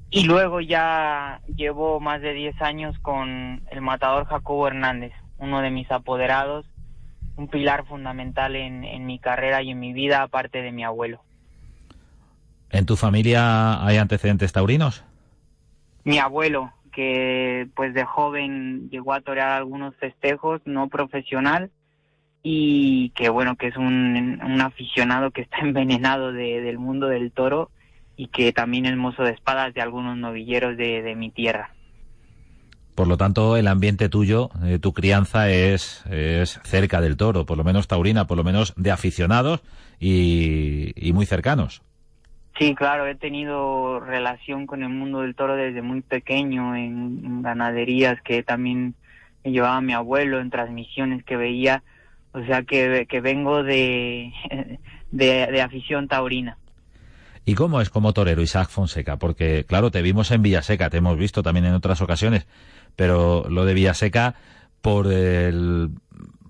y 0.09 0.23
luego 0.23 0.59
ya 0.59 1.41
llevo 1.55 1.99
más 1.99 2.21
de 2.21 2.33
10 2.33 2.61
años 2.61 2.97
con 2.99 3.61
el 3.69 3.81
matador 3.81 4.25
Jacobo 4.25 4.67
Hernández, 4.67 5.13
uno 5.37 5.61
de 5.61 5.69
mis 5.69 5.89
apoderados, 5.91 6.65
un 7.41 7.47
pilar 7.47 7.85
fundamental 7.85 8.55
en, 8.55 8.83
en 8.83 9.05
mi 9.05 9.19
carrera 9.19 9.61
y 9.61 9.71
en 9.71 9.79
mi 9.79 9.93
vida 9.93 10.21
aparte 10.21 10.61
de 10.61 10.71
mi 10.71 10.83
abuelo. 10.83 11.21
¿En 12.69 12.85
tu 12.85 12.95
familia 12.95 13.83
hay 13.85 13.97
antecedentes 13.97 14.53
taurinos? 14.53 15.03
Mi 16.03 16.19
abuelo, 16.19 16.71
que 16.91 17.67
pues 17.75 17.93
de 17.93 18.05
joven 18.05 18.89
llegó 18.89 19.13
a 19.13 19.21
torear 19.21 19.49
algunos 19.49 19.95
festejos, 19.95 20.61
no 20.65 20.87
profesional, 20.87 21.71
y 22.43 23.09
que 23.09 23.29
bueno, 23.29 23.55
que 23.55 23.67
es 23.67 23.77
un, 23.77 24.39
un 24.43 24.61
aficionado 24.61 25.31
que 25.31 25.41
está 25.41 25.57
envenenado 25.61 26.31
de, 26.31 26.61
del 26.61 26.77
mundo 26.77 27.07
del 27.07 27.31
toro 27.31 27.69
y 28.15 28.27
que 28.27 28.53
también 28.53 28.85
es 28.85 28.95
mozo 28.95 29.23
de 29.23 29.31
espadas 29.31 29.73
de 29.73 29.81
algunos 29.81 30.17
novilleros 30.17 30.77
de, 30.77 31.01
de 31.01 31.15
mi 31.15 31.31
tierra. 31.31 31.73
Por 33.01 33.07
lo 33.07 33.17
tanto, 33.17 33.57
el 33.57 33.67
ambiente 33.67 34.09
tuyo, 34.09 34.51
eh, 34.63 34.77
tu 34.77 34.93
crianza 34.93 35.49
es, 35.49 36.05
es 36.05 36.59
cerca 36.63 37.01
del 37.01 37.17
toro, 37.17 37.47
por 37.47 37.57
lo 37.57 37.63
menos 37.63 37.87
taurina, 37.87 38.27
por 38.27 38.37
lo 38.37 38.43
menos 38.43 38.75
de 38.77 38.91
aficionados 38.91 39.63
y, 39.99 40.93
y 40.95 41.11
muy 41.11 41.25
cercanos. 41.25 41.81
Sí, 42.59 42.75
claro, 42.75 43.07
he 43.07 43.15
tenido 43.15 43.99
relación 44.01 44.67
con 44.67 44.83
el 44.83 44.89
mundo 44.89 45.21
del 45.21 45.33
toro 45.33 45.55
desde 45.55 45.81
muy 45.81 46.01
pequeño, 46.01 46.75
en, 46.75 47.41
ganaderías 47.41 48.21
que 48.21 48.43
también 48.43 48.93
llevaba 49.43 49.81
mi 49.81 49.93
abuelo, 49.93 50.39
en 50.39 50.51
transmisiones 50.51 51.23
que 51.23 51.37
veía, 51.37 51.81
o 52.33 52.45
sea 52.45 52.61
que, 52.61 53.07
que 53.09 53.19
vengo 53.19 53.63
de, 53.63 54.31
de, 55.11 55.47
de 55.47 55.61
afición 55.63 56.07
taurina. 56.07 56.59
¿Y 57.45 57.55
cómo 57.55 57.81
es 57.81 57.89
como 57.89 58.13
torero 58.13 58.43
Isaac 58.43 58.69
Fonseca? 58.69 59.17
Porque, 59.17 59.65
claro, 59.67 59.89
te 59.89 60.03
vimos 60.03 60.29
en 60.29 60.43
Villaseca, 60.43 60.91
te 60.91 60.97
hemos 60.97 61.17
visto 61.17 61.41
también 61.41 61.65
en 61.65 61.73
otras 61.73 61.99
ocasiones, 62.01 62.45
pero 62.95 63.45
lo 63.49 63.65
de 63.65 63.73
Villaseca, 63.73 64.35
por 64.81 65.11
el, 65.11 65.89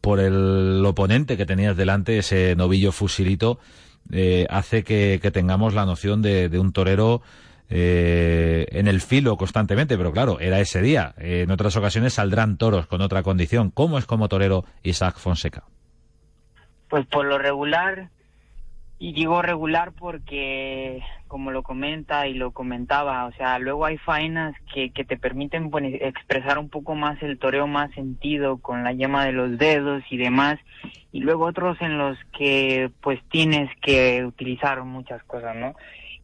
por 0.01 0.19
el 0.19 0.83
oponente 0.85 1.37
que 1.37 1.45
tenías 1.45 1.77
delante, 1.77 2.17
ese 2.17 2.55
novillo 2.55 2.91
fusilito, 2.91 3.59
eh, 4.11 4.47
hace 4.49 4.83
que, 4.83 5.19
tengamos 5.31 5.73
la 5.73 5.85
noción 5.85 6.21
de, 6.21 6.49
un 6.59 6.73
torero 6.73 7.21
eh, 7.69 8.65
en 8.71 8.87
el 8.87 9.01
filo 9.01 9.37
constantemente, 9.37 9.97
pero 9.97 10.11
claro, 10.11 10.39
era 10.39 10.59
ese 10.59 10.81
día. 10.81 11.13
en 11.17 11.51
otras 11.51 11.75
ocasiones 11.77 12.13
saldrán 12.13 12.57
toros 12.57 12.87
con 12.87 13.01
otra 13.01 13.23
condición. 13.23 13.71
¿Cómo 13.71 13.97
es 13.97 14.05
como 14.05 14.27
torero 14.27 14.65
Isaac 14.83 15.17
Fonseca? 15.17 15.63
Pues 16.89 17.05
por 17.07 17.25
lo 17.25 17.37
regular, 17.37 18.09
y 19.03 19.13
digo 19.13 19.41
regular 19.41 19.93
porque, 19.93 21.01
como 21.27 21.49
lo 21.49 21.63
comenta 21.63 22.27
y 22.27 22.35
lo 22.35 22.51
comentaba, 22.51 23.25
o 23.25 23.31
sea, 23.31 23.57
luego 23.57 23.85
hay 23.85 23.97
faenas 23.97 24.53
que, 24.71 24.91
que 24.91 25.03
te 25.03 25.17
permiten 25.17 25.71
expresar 26.01 26.59
un 26.59 26.69
poco 26.69 26.93
más 26.93 27.19
el 27.23 27.39
toreo 27.39 27.65
más 27.65 27.91
sentido 27.95 28.59
con 28.59 28.83
la 28.83 28.93
yema 28.93 29.25
de 29.25 29.31
los 29.31 29.57
dedos 29.57 30.03
y 30.11 30.17
demás, 30.17 30.59
y 31.11 31.21
luego 31.21 31.45
otros 31.45 31.81
en 31.81 31.97
los 31.97 32.15
que 32.37 32.91
pues 33.01 33.19
tienes 33.31 33.71
que 33.81 34.23
utilizar 34.23 34.83
muchas 34.83 35.23
cosas, 35.23 35.55
¿no? 35.55 35.73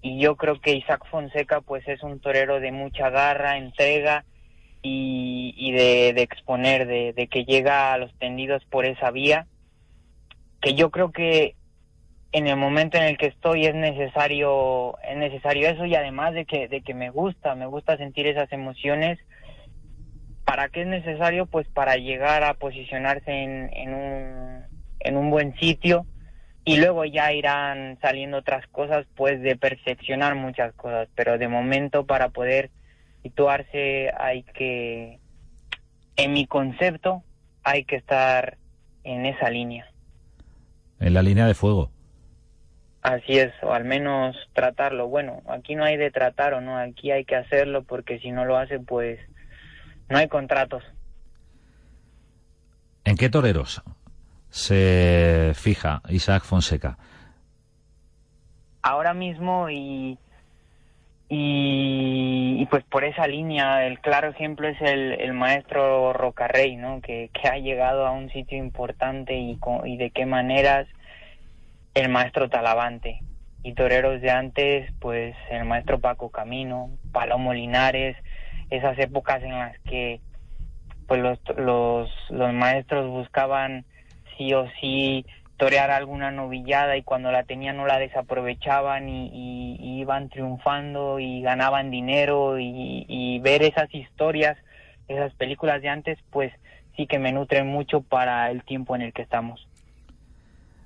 Y 0.03 0.19
yo 0.19 0.35
creo 0.35 0.61
que 0.61 0.75
Isaac 0.75 1.03
Fonseca 1.09 1.61
pues 1.61 1.87
es 1.87 2.03
un 2.03 2.19
torero 2.19 2.59
de 2.59 2.71
mucha 2.71 3.09
garra, 3.09 3.57
entrega 3.57 4.23
y, 4.83 5.55
y 5.57 5.71
de, 5.71 6.13
de 6.13 6.21
exponer, 6.21 6.85
de, 6.85 7.13
de 7.13 7.25
que 7.25 7.43
llega 7.43 7.91
a 7.91 7.97
los 7.97 8.13
tendidos 8.19 8.63
por 8.65 8.85
esa 8.85 9.09
vía, 9.09 9.47
que 10.61 10.75
yo 10.75 10.91
creo 10.91 11.11
que 11.11 11.56
en 12.31 12.47
el 12.47 12.57
momento 12.57 12.97
en 12.97 13.03
el 13.03 13.17
que 13.17 13.27
estoy 13.27 13.65
es 13.65 13.75
necesario 13.75 14.97
es 14.99 15.17
necesario 15.17 15.69
eso 15.69 15.85
y 15.85 15.95
además 15.95 16.33
de 16.33 16.45
que 16.45 16.67
de 16.67 16.81
que 16.81 16.93
me 16.93 17.09
gusta 17.09 17.55
me 17.55 17.65
gusta 17.65 17.97
sentir 17.97 18.27
esas 18.27 18.51
emociones. 18.51 19.19
Para 20.45 20.69
qué 20.69 20.81
es 20.81 20.87
necesario 20.87 21.45
pues 21.45 21.67
para 21.67 21.97
llegar 21.97 22.43
a 22.43 22.53
posicionarse 22.53 23.31
en, 23.31 23.69
en 23.73 23.93
un 23.93 24.63
en 24.99 25.17
un 25.17 25.29
buen 25.29 25.55
sitio 25.57 26.05
y 26.65 26.77
luego 26.77 27.05
ya 27.05 27.31
irán 27.31 27.97
saliendo 28.01 28.37
otras 28.37 28.67
cosas 28.67 29.05
pues 29.15 29.41
de 29.41 29.55
perfeccionar 29.55 30.35
muchas 30.35 30.73
cosas. 30.73 31.07
Pero 31.15 31.37
de 31.37 31.47
momento 31.47 32.05
para 32.05 32.29
poder 32.29 32.71
situarse 33.23 34.11
hay 34.17 34.43
que 34.43 35.19
en 36.17 36.33
mi 36.33 36.45
concepto 36.45 37.23
hay 37.63 37.85
que 37.85 37.95
estar 37.95 38.57
en 39.03 39.25
esa 39.25 39.49
línea. 39.49 39.85
En 40.99 41.13
la 41.13 41.21
línea 41.21 41.45
de 41.45 41.53
fuego 41.53 41.91
Así 43.07 43.39
es, 43.39 43.53
o 43.63 43.71
al 43.71 43.85
menos 43.85 44.35
tratarlo. 44.51 45.07
Bueno, 45.07 45.41
aquí 45.47 45.75
no 45.75 45.85
hay 45.85 45.95
de 45.95 46.11
tratar 46.11 46.53
o 46.53 46.59
no, 46.59 46.77
aquí 46.77 47.09
hay 47.09 47.23
que 47.23 47.37
hacerlo 47.37 47.83
porque 47.83 48.19
si 48.19 48.31
no 48.31 48.43
lo 48.43 48.57
hace, 48.57 48.81
pues 48.81 49.17
no 50.09 50.17
hay 50.17 50.27
contratos. 50.27 50.83
¿En 53.05 53.15
qué 53.15 53.29
toreros 53.29 53.81
se 54.49 55.53
fija 55.55 56.01
Isaac 56.09 56.43
Fonseca? 56.43 56.97
Ahora 58.81 59.13
mismo 59.13 59.69
y, 59.69 60.17
y, 61.29 62.65
pues 62.65 62.83
por 62.83 63.05
esa 63.05 63.25
línea, 63.25 63.87
el 63.87 64.01
claro 64.01 64.31
ejemplo 64.31 64.67
es 64.67 64.81
el, 64.81 65.13
el 65.13 65.31
maestro 65.31 66.11
Rocarrey, 66.11 66.75
¿no? 66.75 66.99
Que, 66.99 67.29
que, 67.31 67.47
ha 67.47 67.57
llegado 67.57 68.05
a 68.05 68.11
un 68.11 68.29
sitio 68.31 68.57
importante 68.57 69.33
y, 69.33 69.57
y 69.85 69.95
de 69.95 70.09
qué 70.09 70.25
maneras 70.25 70.89
el 71.97 72.09
maestro 72.09 72.47
Talavante 72.47 73.21
y 73.63 73.73
toreros 73.73 74.21
de 74.21 74.29
antes, 74.29 74.91
pues 74.99 75.35
el 75.49 75.65
maestro 75.65 75.99
Paco 75.99 76.29
Camino, 76.29 76.91
Palomo 77.11 77.53
Linares, 77.53 78.15
esas 78.69 78.97
épocas 78.99 79.41
en 79.41 79.51
las 79.51 79.79
que 79.79 80.21
pues 81.07 81.21
los, 81.21 81.39
los, 81.57 82.09
los 82.29 82.53
maestros 82.53 83.09
buscaban 83.09 83.85
sí 84.37 84.53
o 84.53 84.67
sí 84.79 85.25
torear 85.57 85.89
alguna 85.89 86.29
novillada 86.29 86.97
y 86.97 87.03
cuando 87.03 87.31
la 87.31 87.43
tenían 87.43 87.77
no 87.77 87.87
la 87.87 87.97
desaprovechaban 87.97 89.09
y, 89.09 89.99
iban 89.99 90.29
triunfando 90.29 91.19
y 91.19 91.41
ganaban 91.41 91.89
dinero 91.89 92.59
y, 92.59 93.05
y, 93.07 93.39
ver 93.39 93.63
esas 93.63 93.91
historias, 93.95 94.55
esas 95.07 95.33
películas 95.33 95.81
de 95.81 95.89
antes, 95.89 96.19
pues 96.29 96.53
sí 96.95 97.07
que 97.07 97.17
me 97.17 97.31
nutren 97.31 97.65
mucho 97.65 98.01
para 98.01 98.51
el 98.51 98.63
tiempo 98.63 98.95
en 98.95 99.01
el 99.01 99.13
que 99.13 99.23
estamos. 99.23 99.66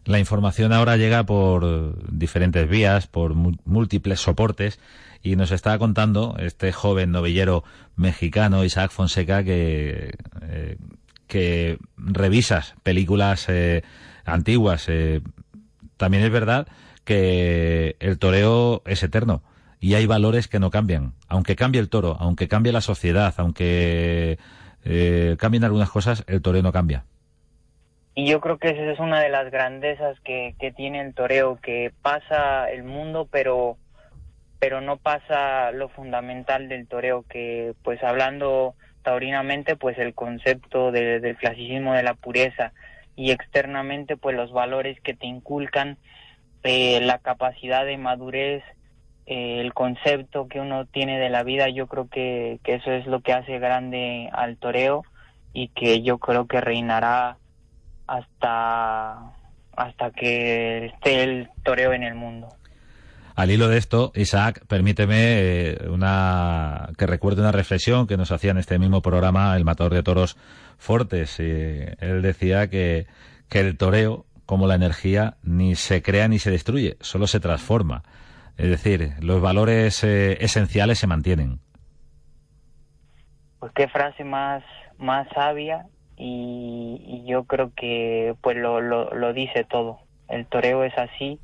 La 0.05 0.19
información 0.19 0.73
ahora 0.73 0.97
llega 0.97 1.25
por 1.25 1.95
diferentes 2.11 2.67
vías, 2.67 3.07
por 3.07 3.35
múltiples 3.35 4.19
soportes, 4.19 4.79
y 5.23 5.35
nos 5.35 5.51
está 5.51 5.77
contando 5.77 6.35
este 6.39 6.71
joven 6.71 7.11
novillero 7.11 7.63
mexicano, 7.95 8.63
Isaac 8.63 8.91
Fonseca, 8.91 9.43
que, 9.43 10.15
eh, 10.41 10.77
que 11.27 11.77
revisas 11.97 12.73
películas 12.83 13.45
eh, 13.47 13.83
antiguas. 14.25 14.85
Eh, 14.87 15.21
también 15.97 16.23
es 16.23 16.31
verdad 16.31 16.67
que 17.03 17.95
el 17.99 18.17
toreo 18.17 18.81
es 18.85 19.03
eterno 19.03 19.43
y 19.79 19.93
hay 19.93 20.07
valores 20.07 20.47
que 20.47 20.59
no 20.59 20.71
cambian. 20.71 21.13
Aunque 21.27 21.55
cambie 21.55 21.81
el 21.81 21.89
toro, 21.89 22.17
aunque 22.19 22.47
cambie 22.47 22.71
la 22.71 22.81
sociedad, 22.81 23.33
aunque 23.37 24.39
cambien 25.37 25.63
algunas 25.63 25.91
cosas, 25.91 26.23
el 26.27 26.41
toreo 26.41 26.63
no 26.63 26.71
cambia. 26.71 27.05
Y 28.13 28.27
yo 28.27 28.41
creo 28.41 28.57
que 28.57 28.69
esa 28.69 28.91
es 28.91 28.99
una 28.99 29.21
de 29.21 29.29
las 29.29 29.49
grandezas 29.51 30.19
que, 30.21 30.55
que 30.59 30.71
tiene 30.71 30.99
el 31.01 31.13
toreo, 31.13 31.59
que 31.61 31.93
pasa 32.01 32.69
el 32.69 32.83
mundo, 32.83 33.27
pero, 33.31 33.77
pero 34.59 34.81
no 34.81 34.97
pasa 34.97 35.71
lo 35.71 35.87
fundamental 35.89 36.67
del 36.67 36.87
toreo, 36.87 37.23
que 37.29 37.73
pues 37.83 38.03
hablando 38.03 38.75
taurinamente, 39.03 39.75
pues 39.77 39.97
el 39.97 40.13
concepto 40.13 40.91
del 40.91 41.37
clasicismo 41.37 41.93
de 41.93 42.03
la 42.03 42.13
pureza 42.13 42.73
y 43.15 43.31
externamente, 43.31 44.17
pues 44.17 44.35
los 44.35 44.51
valores 44.51 44.99
que 45.01 45.13
te 45.13 45.27
inculcan, 45.27 45.97
eh, 46.63 46.99
la 47.01 47.17
capacidad 47.17 47.85
de 47.85 47.97
madurez, 47.97 48.63
eh, 49.25 49.61
el 49.61 49.73
concepto 49.73 50.47
que 50.47 50.59
uno 50.59 50.85
tiene 50.85 51.17
de 51.17 51.29
la 51.29 51.43
vida, 51.43 51.69
yo 51.69 51.87
creo 51.87 52.09
que, 52.09 52.59
que 52.63 52.75
eso 52.75 52.91
es 52.91 53.05
lo 53.07 53.21
que 53.21 53.33
hace 53.33 53.59
grande 53.59 54.29
al 54.33 54.57
toreo 54.57 55.03
y 55.53 55.69
que 55.69 56.01
yo 56.01 56.17
creo 56.17 56.47
que 56.47 56.61
reinará 56.61 57.37
hasta, 58.11 59.31
hasta 59.77 60.11
que 60.11 60.87
esté 60.87 61.23
el 61.23 61.49
toreo 61.63 61.93
en 61.93 62.03
el 62.03 62.15
mundo. 62.15 62.49
Al 63.35 63.49
hilo 63.49 63.69
de 63.69 63.77
esto, 63.77 64.11
Isaac, 64.15 64.65
permíteme 64.67 65.15
eh, 65.17 65.87
una 65.89 66.89
que 66.97 67.07
recuerde 67.07 67.41
una 67.41 67.53
reflexión 67.53 68.07
que 68.07 68.17
nos 68.17 68.33
hacía 68.33 68.51
en 68.51 68.57
este 68.57 68.77
mismo 68.77 69.01
programa 69.01 69.55
el 69.55 69.63
matador 69.63 69.93
de 69.93 70.03
toros 70.03 70.37
Fortes. 70.77 71.39
él 71.39 72.21
decía 72.21 72.67
que, 72.69 73.07
que 73.47 73.61
el 73.61 73.77
toreo, 73.77 74.25
como 74.45 74.67
la 74.67 74.75
energía, 74.75 75.37
ni 75.43 75.75
se 75.75 76.01
crea 76.01 76.27
ni 76.27 76.39
se 76.39 76.51
destruye, 76.51 76.97
solo 76.99 77.27
se 77.27 77.39
transforma. 77.39 78.03
Es 78.57 78.69
decir, 78.69 79.13
los 79.21 79.41
valores 79.41 80.03
eh, 80.03 80.37
esenciales 80.41 80.99
se 80.99 81.07
mantienen. 81.07 81.59
Pues 83.59 83.71
qué 83.73 83.87
frase 83.87 84.25
más, 84.25 84.63
más 84.97 85.27
sabia 85.33 85.85
y, 86.23 87.23
yo 87.25 87.45
creo 87.45 87.71
que 87.75 88.35
pues 88.41 88.57
lo, 88.57 88.81
lo, 88.81 89.33
dice 89.33 89.63
todo. 89.63 89.99
El 90.27 90.45
toreo 90.45 90.83
es 90.83 90.95
así 90.97 91.39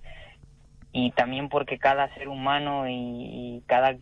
y 0.92 1.12
también 1.12 1.50
porque 1.50 1.78
cada 1.78 2.14
ser 2.16 2.28
humano 2.28 2.86
y, 2.88 3.64
cada 3.66 3.96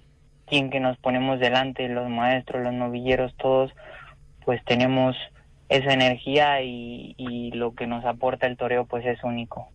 quien 0.48 0.70
que 0.70 0.80
nos 0.80 0.98
ponemos 0.98 1.40
delante, 1.40 1.88
los 1.90 2.10
maestros, 2.10 2.64
los 2.64 2.74
novilleros, 2.74 3.36
todos, 3.38 3.72
pues 4.44 4.64
tenemos 4.66 5.16
esa 5.70 5.94
energía 5.94 6.62
y, 6.62 7.16
y 7.18 7.52
lo 7.52 7.74
que 7.74 7.88
nos 7.88 8.06
aporta 8.06 8.46
el 8.46 8.58
toreo 8.58 8.86
pues 8.86 9.06
es 9.06 9.24
único. 9.24 9.70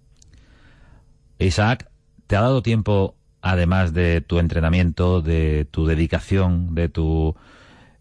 Isaac, 1.39 1.91
¿te 2.27 2.37
ha 2.37 2.43
dado 2.43 2.63
tiempo, 2.63 3.15
además 3.41 3.95
de 3.95 4.21
tu 4.21 4.39
entrenamiento, 4.39 5.23
de 5.23 5.65
tu 5.65 5.87
dedicación, 5.87 6.75
de 6.75 6.89
tu 6.89 7.35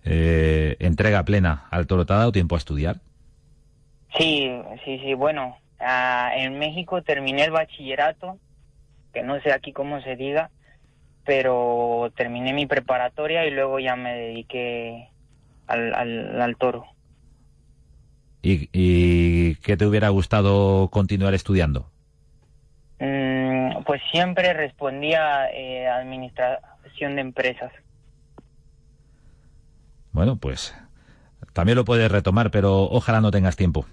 eh, 0.04 0.76
entrega 0.80 1.24
plena 1.24 1.68
al 1.72 1.88
toro. 1.88 2.06
¿Te 2.06 2.14
ha 2.14 2.18
dado 2.18 2.32
tiempo 2.32 2.56
a 2.56 2.58
estudiar? 2.58 2.98
Sí, 4.18 4.50
sí, 4.86 5.00
sí. 5.00 5.14
Bueno, 5.14 5.58
ah, 5.80 6.32
en 6.36 6.58
México 6.60 7.02
terminé 7.02 7.44
el 7.44 7.52
bachillerato, 7.52 8.38
que 9.14 9.24
no 9.24 9.40
sé 9.42 9.52
aquí 9.52 9.72
cómo 9.72 10.02
se 10.02 10.16
diga, 10.16 10.50
pero 11.26 12.12
terminé 12.16 12.54
mi 12.54 12.66
preparatoria 12.66 13.46
y 13.46 13.52
luego 13.52 13.80
ya 13.80 13.96
me 13.96 14.16
dediqué 14.16 15.10
al, 15.68 15.94
al, 15.94 16.56
toro. 16.58 16.86
¿Y, 18.42 18.70
¿Y, 18.74 19.56
qué 19.56 19.78
te 19.78 19.86
hubiera 19.86 20.10
gustado 20.10 20.90
continuar 20.90 21.34
estudiando? 21.34 21.92
Mm, 23.00 23.84
pues 23.86 24.02
siempre 24.12 24.54
respondía 24.54 25.50
eh, 25.52 25.88
administración 25.88 27.16
de 27.16 27.22
empresas. 27.22 27.72
Bueno, 30.12 30.38
pues 30.38 30.76
también 31.54 31.76
lo 31.78 31.86
puedes 31.86 32.12
retomar, 32.12 32.52
pero 32.52 32.84
ojalá 32.84 33.22
no 33.22 33.32
tengas 33.32 33.56
tiempo. 33.56 33.86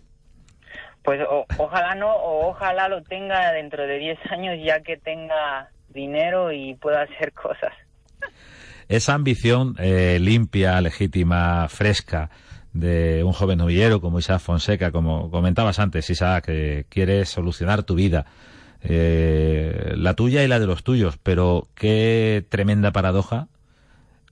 Pues 1.03 1.21
ojalá 1.59 1.95
no, 1.95 2.13
o 2.13 2.49
ojalá 2.49 2.89
lo 2.89 3.03
tenga 3.03 3.53
dentro 3.53 3.87
de 3.87 3.99
10 3.99 4.19
años 4.33 4.57
ya 4.65 4.81
que 4.81 4.97
tenga 4.97 5.71
dinero 5.89 6.51
y 6.53 6.75
pueda 6.75 7.03
hacer 7.03 7.33
cosas. 7.33 7.73
Esa 8.89 9.15
ambición 9.15 9.77
eh, 9.79 10.19
limpia, 10.21 10.81
legítima, 10.81 11.69
fresca 11.69 12.31
de 12.73 13.25
un 13.25 13.33
joven 13.33 13.59
novillero 13.59 14.01
como 14.01 14.19
Isaac 14.19 14.41
Fonseca, 14.41 14.93
como 14.93 15.31
comentabas 15.31 15.79
antes, 15.79 16.11
Isaac, 16.11 16.45
que 16.47 16.87
quiere 16.89 17.25
solucionar 17.25 17.85
tu 17.85 17.95
vida, 17.95 18.27
eh, 18.83 19.95
la 19.97 20.15
tuya 20.15 20.45
y 20.45 20.49
la 20.49 20.61
de 20.61 20.67
los 20.67 20.85
tuyos, 20.85 21.19
pero 21.23 21.69
qué 21.75 22.45
tremenda 22.49 22.93
paradoja 22.93 23.49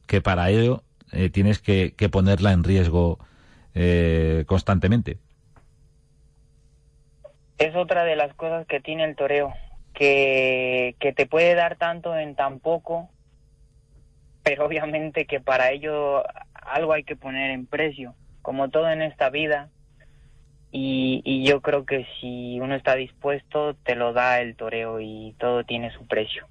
que 0.06 0.20
para 0.20 0.50
ello 0.50 0.82
eh, 1.14 1.30
tienes 1.30 1.60
que, 1.60 1.94
ponerla 2.10 2.52
en 2.52 2.64
riesgo 2.64 3.18
eh, 3.74 4.44
constantemente. 4.46 5.18
Es 7.58 7.74
otra 7.76 8.04
de 8.04 8.16
las 8.16 8.34
cosas 8.34 8.66
que 8.66 8.80
tiene 8.80 9.04
el 9.04 9.16
toreo, 9.16 9.52
que, 9.94 10.96
que 10.98 11.12
te 11.12 11.26
puede 11.26 11.54
dar 11.54 11.76
tanto 11.76 12.16
en 12.16 12.34
tan 12.34 12.58
poco, 12.58 13.10
pero 14.42 14.66
obviamente 14.66 15.26
que 15.26 15.40
para 15.40 15.70
ello 15.70 16.22
algo 16.54 16.92
hay 16.92 17.04
que 17.04 17.16
poner 17.16 17.50
en 17.50 17.66
precio, 17.66 18.14
como 18.42 18.70
todo 18.70 18.90
en 18.90 19.02
esta 19.02 19.30
vida. 19.30 19.70
Y, 20.70 21.22
y, 21.24 21.44
yo 21.44 21.60
creo 21.60 21.86
que 21.86 22.04
si 22.20 22.58
uno 22.58 22.74
está 22.74 22.96
dispuesto, 22.96 23.76
te 23.84 23.94
lo 23.94 24.12
da 24.12 24.40
el 24.40 24.56
toreo 24.56 24.98
y 25.00 25.36
todo 25.38 25.62
tiene 25.62 25.92
su 25.92 26.04
precio. 26.08 26.48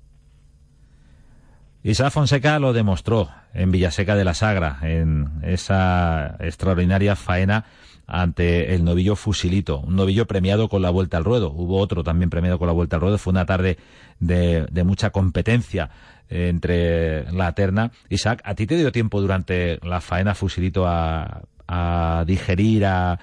Isaac 1.86 2.14
Fonseca 2.14 2.60
lo 2.60 2.72
demostró 2.72 3.30
en 3.54 3.72
Villaseca 3.72 4.16
de 4.16 4.24
la 4.24 4.34
Sagra, 4.34 4.80
en 4.84 5.42
esa 5.44 6.38
extraordinaria 6.40 7.18
faena 7.18 7.66
ante 8.08 8.74
el 8.74 8.86
novillo 8.86 9.18
Fusilito, 9.18 9.80
un 9.80 9.98
novillo 9.98 10.26
premiado 10.26 10.70
con 10.70 10.82
la 10.82 10.90
vuelta 10.90 11.18
al 11.18 11.26
ruedo. 11.26 11.52
Hubo 11.52 11.80
otro 11.80 12.02
también 12.02 12.30
premiado 12.30 12.58
con 12.58 12.68
la 12.68 12.74
vuelta 12.74 12.96
al 12.96 13.02
ruedo. 13.02 13.18
Fue 13.18 13.32
una 13.32 13.46
tarde 13.46 13.78
de, 14.22 14.84
mucha 14.86 15.10
competencia 15.10 15.90
entre 16.30 17.30
la 17.34 17.52
terna. 17.52 17.92
Isaac, 18.08 18.42
¿a 18.46 18.56
ti 18.56 18.66
te 18.66 18.78
dio 18.78 18.94
tiempo 18.94 19.20
durante 19.20 19.80
la 19.84 20.00
faena 20.00 20.36
Fusilito 20.36 20.86
a, 20.88 22.24
digerir, 22.26 22.86
a, 22.86 23.20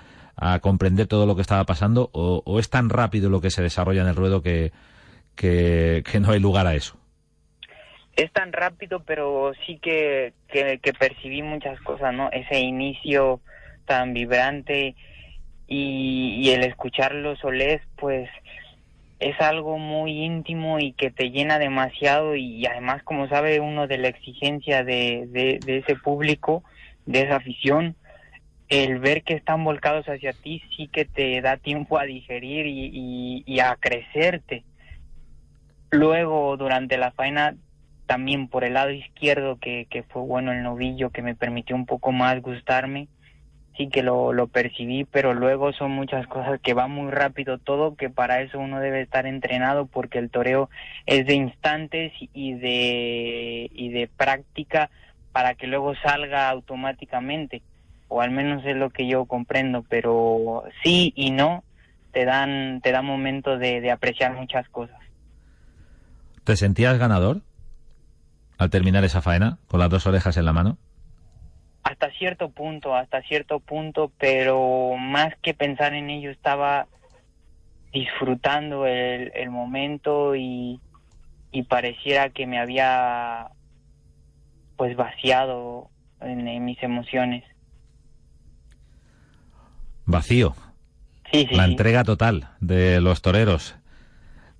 comprender 0.60 1.06
todo 1.06 1.24
lo 1.24 1.34
que 1.34 1.42
estaba 1.42 1.64
pasando? 1.64 2.10
O, 2.12 2.58
es 2.60 2.68
tan 2.68 2.90
rápido 2.90 3.30
lo 3.30 3.40
que 3.40 3.50
se 3.50 3.62
desarrolla 3.62 4.02
en 4.02 4.08
el 4.08 4.16
ruedo 4.16 4.42
que 4.42 4.70
no 6.20 6.32
hay 6.32 6.40
lugar 6.40 6.66
a 6.66 6.74
eso? 6.74 6.99
Es 8.22 8.32
tan 8.32 8.52
rápido, 8.52 9.02
pero 9.04 9.52
sí 9.66 9.78
que, 9.78 10.34
que, 10.48 10.92
percibí 10.98 11.42
muchas 11.42 11.80
cosas, 11.80 12.12
¿no? 12.12 12.30
Ese 12.30 12.60
inicio 12.60 13.40
tan 13.86 14.12
vibrante 14.12 14.94
y, 15.66 16.36
y 16.42 16.50
el 16.50 16.64
escuchar 16.64 17.14
los 17.14 17.38
solés, 17.38 17.80
pues 17.96 18.28
es 19.20 19.40
algo 19.40 19.78
muy 19.78 20.24
íntimo 20.24 20.78
y 20.78 20.92
que 20.92 21.10
te 21.10 21.30
llena 21.30 21.58
demasiado 21.58 22.36
y 22.36 22.64
además, 22.66 23.02
como 23.02 23.28
sabe 23.28 23.60
uno 23.60 23.86
de 23.86 23.98
la 23.98 24.08
exigencia 24.08 24.82
de, 24.82 25.26
de, 25.28 25.78
ese 25.78 25.94
público, 25.96 26.62
de 27.06 27.22
esa 27.22 27.36
afición, 27.36 27.96
el 28.68 28.98
ver 28.98 29.22
que 29.22 29.34
están 29.34 29.64
volcados 29.64 30.06
hacia 30.06 30.32
ti 30.32 30.62
sí 30.76 30.88
que 30.88 31.04
te 31.04 31.40
da 31.42 31.56
tiempo 31.56 31.98
a 31.98 32.04
digerir 32.04 32.66
y, 32.66 33.42
y 33.46 33.60
a 33.60 33.76
crecerte. 33.76 34.64
Luego, 35.90 36.56
durante 36.56 36.96
la 36.96 37.10
faena, 37.10 37.56
también 38.10 38.48
por 38.48 38.64
el 38.64 38.74
lado 38.74 38.90
izquierdo 38.90 39.58
que, 39.60 39.86
que 39.88 40.02
fue 40.02 40.22
bueno 40.22 40.50
el 40.50 40.64
novillo 40.64 41.10
que 41.10 41.22
me 41.22 41.36
permitió 41.36 41.76
un 41.76 41.86
poco 41.86 42.10
más 42.10 42.42
gustarme 42.42 43.06
sí 43.76 43.88
que 43.88 44.02
lo, 44.02 44.32
lo 44.32 44.48
percibí 44.48 45.04
pero 45.04 45.32
luego 45.32 45.72
son 45.72 45.92
muchas 45.92 46.26
cosas 46.26 46.58
que 46.60 46.74
va 46.74 46.88
muy 46.88 47.12
rápido 47.12 47.58
todo 47.58 47.94
que 47.94 48.10
para 48.10 48.42
eso 48.42 48.58
uno 48.58 48.80
debe 48.80 49.00
estar 49.00 49.26
entrenado 49.26 49.86
porque 49.86 50.18
el 50.18 50.28
toreo 50.28 50.70
es 51.06 51.24
de 51.24 51.34
instantes 51.34 52.12
y 52.34 52.54
de 52.54 53.70
y 53.72 53.90
de 53.90 54.08
práctica 54.08 54.90
para 55.30 55.54
que 55.54 55.68
luego 55.68 55.94
salga 55.94 56.48
automáticamente 56.48 57.62
o 58.08 58.22
al 58.22 58.32
menos 58.32 58.66
es 58.66 58.74
lo 58.74 58.90
que 58.90 59.06
yo 59.06 59.26
comprendo 59.26 59.84
pero 59.88 60.64
sí 60.82 61.12
y 61.14 61.30
no 61.30 61.62
te 62.10 62.24
dan 62.24 62.80
te 62.82 62.90
da 62.90 63.02
momento 63.02 63.56
de, 63.56 63.80
de 63.80 63.92
apreciar 63.92 64.34
muchas 64.34 64.68
cosas 64.68 64.98
¿Te 66.42 66.56
sentías 66.56 66.98
ganador? 66.98 67.42
Al 68.60 68.68
terminar 68.68 69.04
esa 69.04 69.22
faena, 69.22 69.58
con 69.68 69.80
las 69.80 69.88
dos 69.88 70.06
orejas 70.06 70.36
en 70.36 70.44
la 70.44 70.52
mano? 70.52 70.76
Hasta 71.82 72.10
cierto 72.12 72.50
punto, 72.50 72.94
hasta 72.94 73.22
cierto 73.22 73.58
punto, 73.58 74.12
pero 74.18 74.96
más 74.98 75.34
que 75.42 75.54
pensar 75.54 75.94
en 75.94 76.10
ello 76.10 76.30
estaba 76.30 76.86
disfrutando 77.90 78.86
el, 78.86 79.32
el 79.34 79.50
momento 79.50 80.36
y, 80.36 80.78
y 81.50 81.62
pareciera 81.62 82.28
que 82.28 82.46
me 82.46 82.60
había 82.60 83.48
pues 84.76 84.94
vaciado 84.94 85.88
en, 86.20 86.46
en 86.46 86.62
mis 86.66 86.82
emociones. 86.82 87.44
Vacío. 90.04 90.54
Sí, 91.32 91.46
sí, 91.48 91.54
la 91.54 91.64
sí. 91.64 91.70
entrega 91.70 92.04
total 92.04 92.50
de 92.60 93.00
los 93.00 93.22
toreros. 93.22 93.76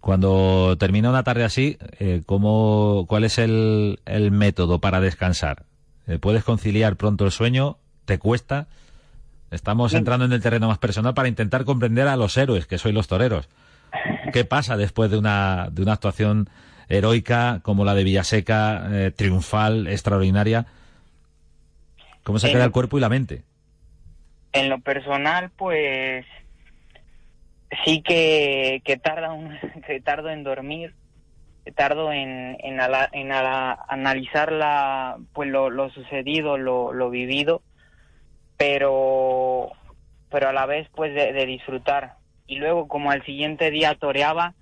Cuando 0.01 0.77
termina 0.79 1.11
una 1.11 1.23
tarde 1.23 1.45
así, 1.45 1.77
eh, 1.99 2.23
¿cómo, 2.25 3.05
¿cuál 3.09 3.25
es 3.25 3.39
el, 3.39 4.01
el 4.07 4.31
método 4.31 4.81
para 4.81 5.01
descansar? 5.01 5.65
Eh, 6.07 6.19
¿Puedes 6.19 6.43
conciliar 6.43 6.97
pronto 6.97 7.27
el 7.27 7.31
sueño? 7.31 7.77
¿Te 8.07 8.19
cuesta? 8.19 8.67
Estamos 9.51 9.95
entrando 9.95 10.25
en 10.25 10.33
el 10.33 10.41
terreno 10.41 10.69
más 10.69 10.79
personal 10.79 11.13
para 11.13 11.29
intentar 11.29 11.65
comprender 11.65 12.09
a 12.09 12.17
los 12.17 12.37
héroes 12.37 12.67
que 12.67 12.79
sois 12.79 12.95
los 12.95 13.09
toreros. 13.09 13.49
¿Qué 14.33 14.45
pasa 14.45 14.77
después 14.77 15.11
de 15.11 15.19
una, 15.19 15.69
de 15.71 15.83
una 15.83 15.95
actuación 15.95 16.49
heroica 16.89 17.61
como 17.63 17.85
la 17.85 17.95
de 17.95 18.05
Villaseca, 18.05 18.89
eh, 18.91 19.11
triunfal, 19.11 19.87
extraordinaria? 19.89 20.67
¿Cómo 22.23 22.39
se 22.39 22.51
queda 22.51 22.65
el 22.65 22.71
cuerpo 22.71 22.97
y 22.97 23.01
la 23.01 23.09
mente? 23.09 23.43
En 24.53 24.69
lo 24.69 24.79
personal, 24.81 25.51
pues 25.57 26.25
sí 27.85 28.03
que, 28.03 28.83
que 28.85 28.97
tarda 28.97 29.33
un, 29.33 29.57
que 29.87 30.01
tardo 30.01 30.31
en 30.31 30.45
dormir, 30.45 30.95
tardo 31.77 32.13
en, 32.13 32.57
en 32.63 32.81
ala- 32.81 33.85
analizar 33.89 34.53
la, 34.53 35.19
pues 35.33 35.49
lo, 35.49 35.71
lo 35.71 35.91
sucedido, 35.91 36.59
lo, 36.59 36.93
lo 36.93 37.11
vivido, 37.11 37.63
pero, 38.57 39.71
pero 40.31 40.49
a 40.49 40.53
la 40.53 40.67
vez 40.67 40.89
pues 40.95 41.15
de, 41.15 41.33
de 41.33 41.47
disfrutar. 41.47 42.15
Y 42.47 42.57
luego 42.57 42.89
como 42.89 43.11
al 43.11 43.25
siguiente 43.25 43.71
día 43.71 43.95
toreaba, 43.95 44.55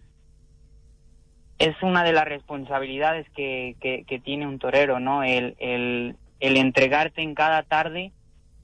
es 1.59 1.75
una 1.83 2.05
de 2.05 2.13
las 2.13 2.25
responsabilidades 2.27 3.27
que, 3.35 3.77
que, 3.81 4.05
que 4.05 4.21
tiene 4.21 4.47
un 4.47 4.59
torero, 4.59 5.01
¿no? 5.01 5.25
El, 5.25 5.57
el, 5.59 6.17
el 6.41 6.57
entregarte 6.57 7.23
en 7.23 7.35
cada 7.35 7.63
tarde 7.65 8.13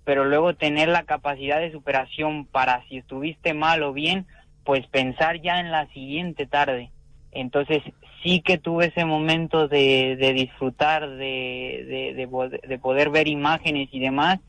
pero 0.05 0.25
luego 0.25 0.55
tener 0.55 0.89
la 0.89 1.05
capacidad 1.05 1.61
de 1.61 1.73
superación 1.73 2.47
para 2.47 2.87
si 2.89 2.99
estuviste 2.99 3.55
mal 3.55 3.83
o 3.83 3.93
bien, 3.93 4.27
pues 4.65 4.87
pensar 4.87 5.41
ya 5.41 5.61
en 5.61 5.71
la 5.71 5.87
siguiente 5.89 6.47
tarde. 6.47 6.91
Entonces 7.33 7.83
sí 8.23 8.41
que 8.41 8.59
tuve 8.59 8.87
ese 8.87 9.05
momento 9.05 9.69
de, 9.69 10.33
disfrutar, 10.35 11.09
de, 11.09 12.15
de, 12.15 12.61
de 12.69 12.79
poder 12.79 13.11
ver 13.11 13.29
imágenes 13.29 13.89
y 13.93 13.99
demás, 13.99 14.41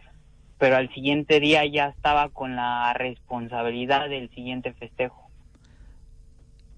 pero 0.58 0.78
al 0.78 0.94
siguiente 0.94 1.40
día 1.40 1.66
ya 1.66 1.88
estaba 1.88 2.30
con 2.30 2.56
la 2.56 2.94
responsabilidad 2.94 4.10
del 4.10 4.30
siguiente 4.30 4.74
festejo. 4.74 5.30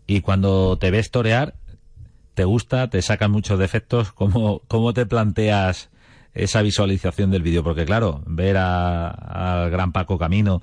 Y 0.07 0.21
cuando 0.21 0.77
te 0.77 0.89
ves 0.89 1.11
torear, 1.11 1.53
¿te 2.33 2.45
gusta? 2.45 2.89
¿Te 2.89 3.01
sacan 3.01 3.31
muchos 3.31 3.59
defectos? 3.59 4.13
¿Cómo, 4.13 4.61
cómo 4.67 4.93
te 4.93 5.05
planteas 5.05 5.91
esa 6.37 6.61
visualización 6.61 7.31
del 7.31 7.41
vídeo? 7.41 7.63
Porque 7.63 7.85
claro, 7.85 8.21
ver 8.25 8.57
a- 8.57 9.09
al 9.09 9.69
gran 9.71 9.91
Paco 9.91 10.17
Camino, 10.17 10.61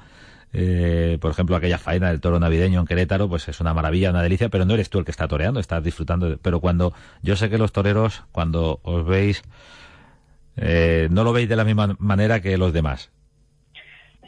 eh, 0.52 1.18
por 1.20 1.30
ejemplo, 1.32 1.56
aquella 1.56 1.78
faena 1.78 2.08
del 2.10 2.20
toro 2.20 2.38
navideño 2.38 2.80
en 2.80 2.86
Querétaro, 2.86 3.28
pues 3.28 3.48
es 3.48 3.60
una 3.60 3.74
maravilla, 3.74 4.10
una 4.10 4.22
delicia, 4.22 4.48
pero 4.48 4.64
no 4.64 4.74
eres 4.74 4.88
tú 4.88 4.98
el 5.00 5.04
que 5.04 5.10
está 5.10 5.26
toreando, 5.28 5.60
estás 5.60 5.82
disfrutando. 5.82 6.30
de- 6.30 6.36
pero 6.36 6.60
cuando 6.60 6.92
yo 7.22 7.36
sé 7.36 7.50
que 7.50 7.58
los 7.58 7.72
toreros, 7.72 8.22
cuando 8.32 8.80
os 8.84 9.04
veis, 9.04 9.42
eh, 10.56 11.08
no 11.10 11.24
lo 11.24 11.32
veis 11.32 11.48
de 11.48 11.56
la 11.56 11.64
misma 11.64 11.96
manera 11.98 12.40
que 12.40 12.56
los 12.56 12.72
demás. 12.72 13.10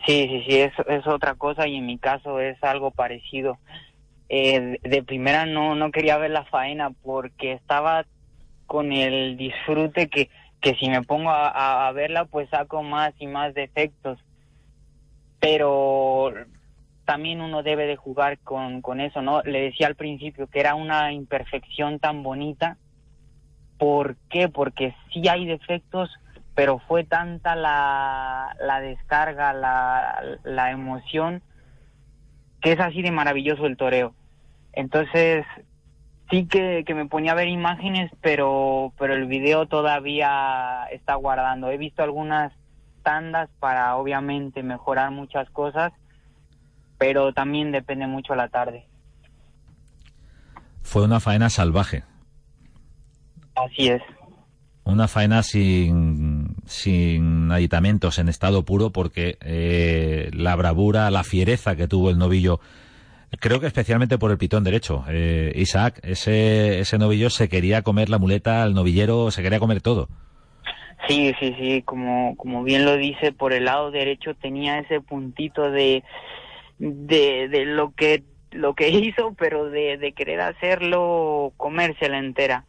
Sí, 0.07 0.29
sí, 0.29 0.43
sí, 0.49 0.57
es, 0.61 0.73
es 0.89 1.07
otra 1.07 1.35
cosa 1.35 1.67
y 1.67 1.77
en 1.77 1.87
mi 1.87 1.99
caso 1.99 2.39
es 2.41 2.63
algo 2.63 2.91
parecido. 2.91 3.59
Eh, 4.29 4.79
de 4.83 5.03
primera 5.05 5.47
no, 5.47 5.75
no 5.77 5.91
quería 5.91 6.19
ver 6.19 6.31
la 6.33 6.45
faena 6.45 6.91
porque 7.03 7.53
estaba 7.53 8.05
con 8.67 8.93
el 8.93 9.37
disfrute 9.37 10.09
que, 10.09 10.29
que 10.61 10.75
si 10.75 10.88
me 10.88 11.03
pongo 11.03 11.31
a, 11.31 11.90
verla 11.92 12.25
pues 12.25 12.49
saco 12.51 12.83
más 12.83 13.14
y 13.19 13.27
más 13.27 13.55
defectos. 13.55 14.19
Pero 15.38 16.33
también 17.05 17.40
uno 17.40 17.62
debe 17.62 17.87
de 17.87 17.97
jugar 17.97 18.38
con, 18.38 18.83
con 18.83 19.01
eso, 19.01 19.23
¿no? 19.23 19.42
Le 19.42 19.61
decía 19.61 19.87
al 19.87 19.95
principio 19.95 20.49
que 20.49 20.61
era 20.61 20.75
una 20.75 21.12
imperfección 21.12 21.99
tan 21.99 22.23
bonita. 22.23 22.79
¿Por 23.79 24.16
qué? 24.31 24.49
Porque 24.49 24.95
sí 25.12 25.29
hay 25.29 25.47
defectos, 25.47 26.11
pero 26.55 26.79
fue 26.79 27.05
tanta 27.05 27.55
la, 27.55 28.57
la 28.61 28.81
descarga, 28.81 29.53
la, 29.53 30.38
la 30.42 30.71
emoción, 30.71 31.42
que 32.61 32.73
es 32.73 32.81
así 32.81 33.03
de 33.03 33.11
maravilloso 33.11 33.66
el 33.66 33.77
toreo. 33.77 34.14
Entonces, 34.73 35.45
sí 36.31 36.47
que, 36.47 36.85
que 36.87 36.95
me 36.95 37.07
ponía 37.07 37.33
a 37.33 37.37
ver 37.37 37.49
imágenes, 37.49 38.11
pero, 38.21 38.93
pero 38.99 39.15
el 39.15 39.27
video 39.27 39.67
todavía 39.67 40.85
está 40.93 41.15
guardando. 41.15 41.71
He 41.71 41.77
visto 41.79 42.03
algunas 42.03 42.53
tandas 43.03 43.49
para 43.61 43.97
obviamente 43.97 44.62
mejorar 44.62 45.11
muchas 45.12 45.49
cosas, 45.51 45.93
pero 46.99 47.33
también 47.33 47.71
depende 47.73 48.07
mucho 48.07 48.35
la 48.35 48.49
tarde. 48.49 48.87
Fue 50.83 51.03
una 51.03 51.21
faena 51.21 51.51
salvaje, 51.51 52.05
Así 53.55 53.89
es. 53.89 54.03
una 54.85 55.09
faena 55.09 55.43
sin, 55.43 56.57
sin 56.67 57.51
aditamentos, 57.51 58.19
en 58.19 58.29
estado 58.29 58.65
puro, 58.65 58.91
porque 58.91 59.37
eh, 59.41 60.31
la 60.33 60.55
bravura, 60.57 61.11
la 61.11 61.25
fiereza 61.25 61.75
que 61.75 61.89
tuvo 61.89 62.11
el 62.11 62.19
novillo, 62.19 62.61
creo 63.41 63.61
que 63.61 63.67
especialmente 63.67 64.19
por 64.19 64.31
el 64.31 64.39
pitón 64.39 64.65
derecho, 64.65 65.05
eh, 65.09 65.53
Isaac, 65.57 66.01
ese, 66.03 66.81
ese 66.81 66.99
novillo 66.99 67.31
se 67.31 67.49
quería 67.49 67.83
comer 67.83 68.09
la 68.09 68.19
muleta, 68.19 68.65
el 68.65 68.75
novillero 68.75 69.31
se 69.31 69.43
quería 69.43 69.59
comer 69.59 69.81
todo. 69.81 70.09
Sí, 71.09 71.33
sí, 71.39 71.55
sí, 71.59 71.83
como, 71.83 72.37
como 72.37 72.65
bien 72.65 72.85
lo 72.85 72.97
dice, 72.97 73.33
por 73.33 73.53
el 73.53 73.67
lado 73.67 73.91
derecho 73.91 74.35
tenía 74.35 74.79
ese 74.81 75.01
puntito 75.01 75.71
de, 75.71 76.03
de, 76.79 77.65
lo 77.67 77.93
que 77.93 78.25
lo 78.51 78.75
que 78.75 78.89
hizo, 78.91 79.35
pero 79.39 79.71
de, 79.71 79.99
de 79.99 80.12
querer 80.12 80.41
hacerlo 80.41 81.53
comérsela 81.57 82.19
entera. 82.19 82.65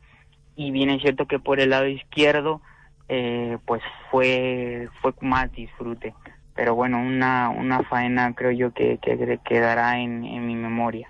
Y 0.55 0.71
bien 0.71 0.89
es 0.89 1.01
cierto 1.01 1.27
que 1.27 1.39
por 1.39 1.59
el 1.59 1.69
lado 1.69 1.87
izquierdo, 1.87 2.61
eh, 3.09 3.57
pues 3.65 3.81
fue, 4.11 4.89
fue 5.01 5.13
más 5.21 5.51
disfrute. 5.53 6.13
Pero 6.57 6.75
bueno, 6.75 6.99
una, 6.99 7.49
una 7.49 7.83
faena 7.83 8.33
creo 8.33 8.51
yo 8.51 8.73
que, 8.73 8.99
que 9.01 9.39
quedará 9.45 9.99
en, 9.99 10.25
en 10.25 10.45
mi 10.45 10.55
memoria. 10.55 11.07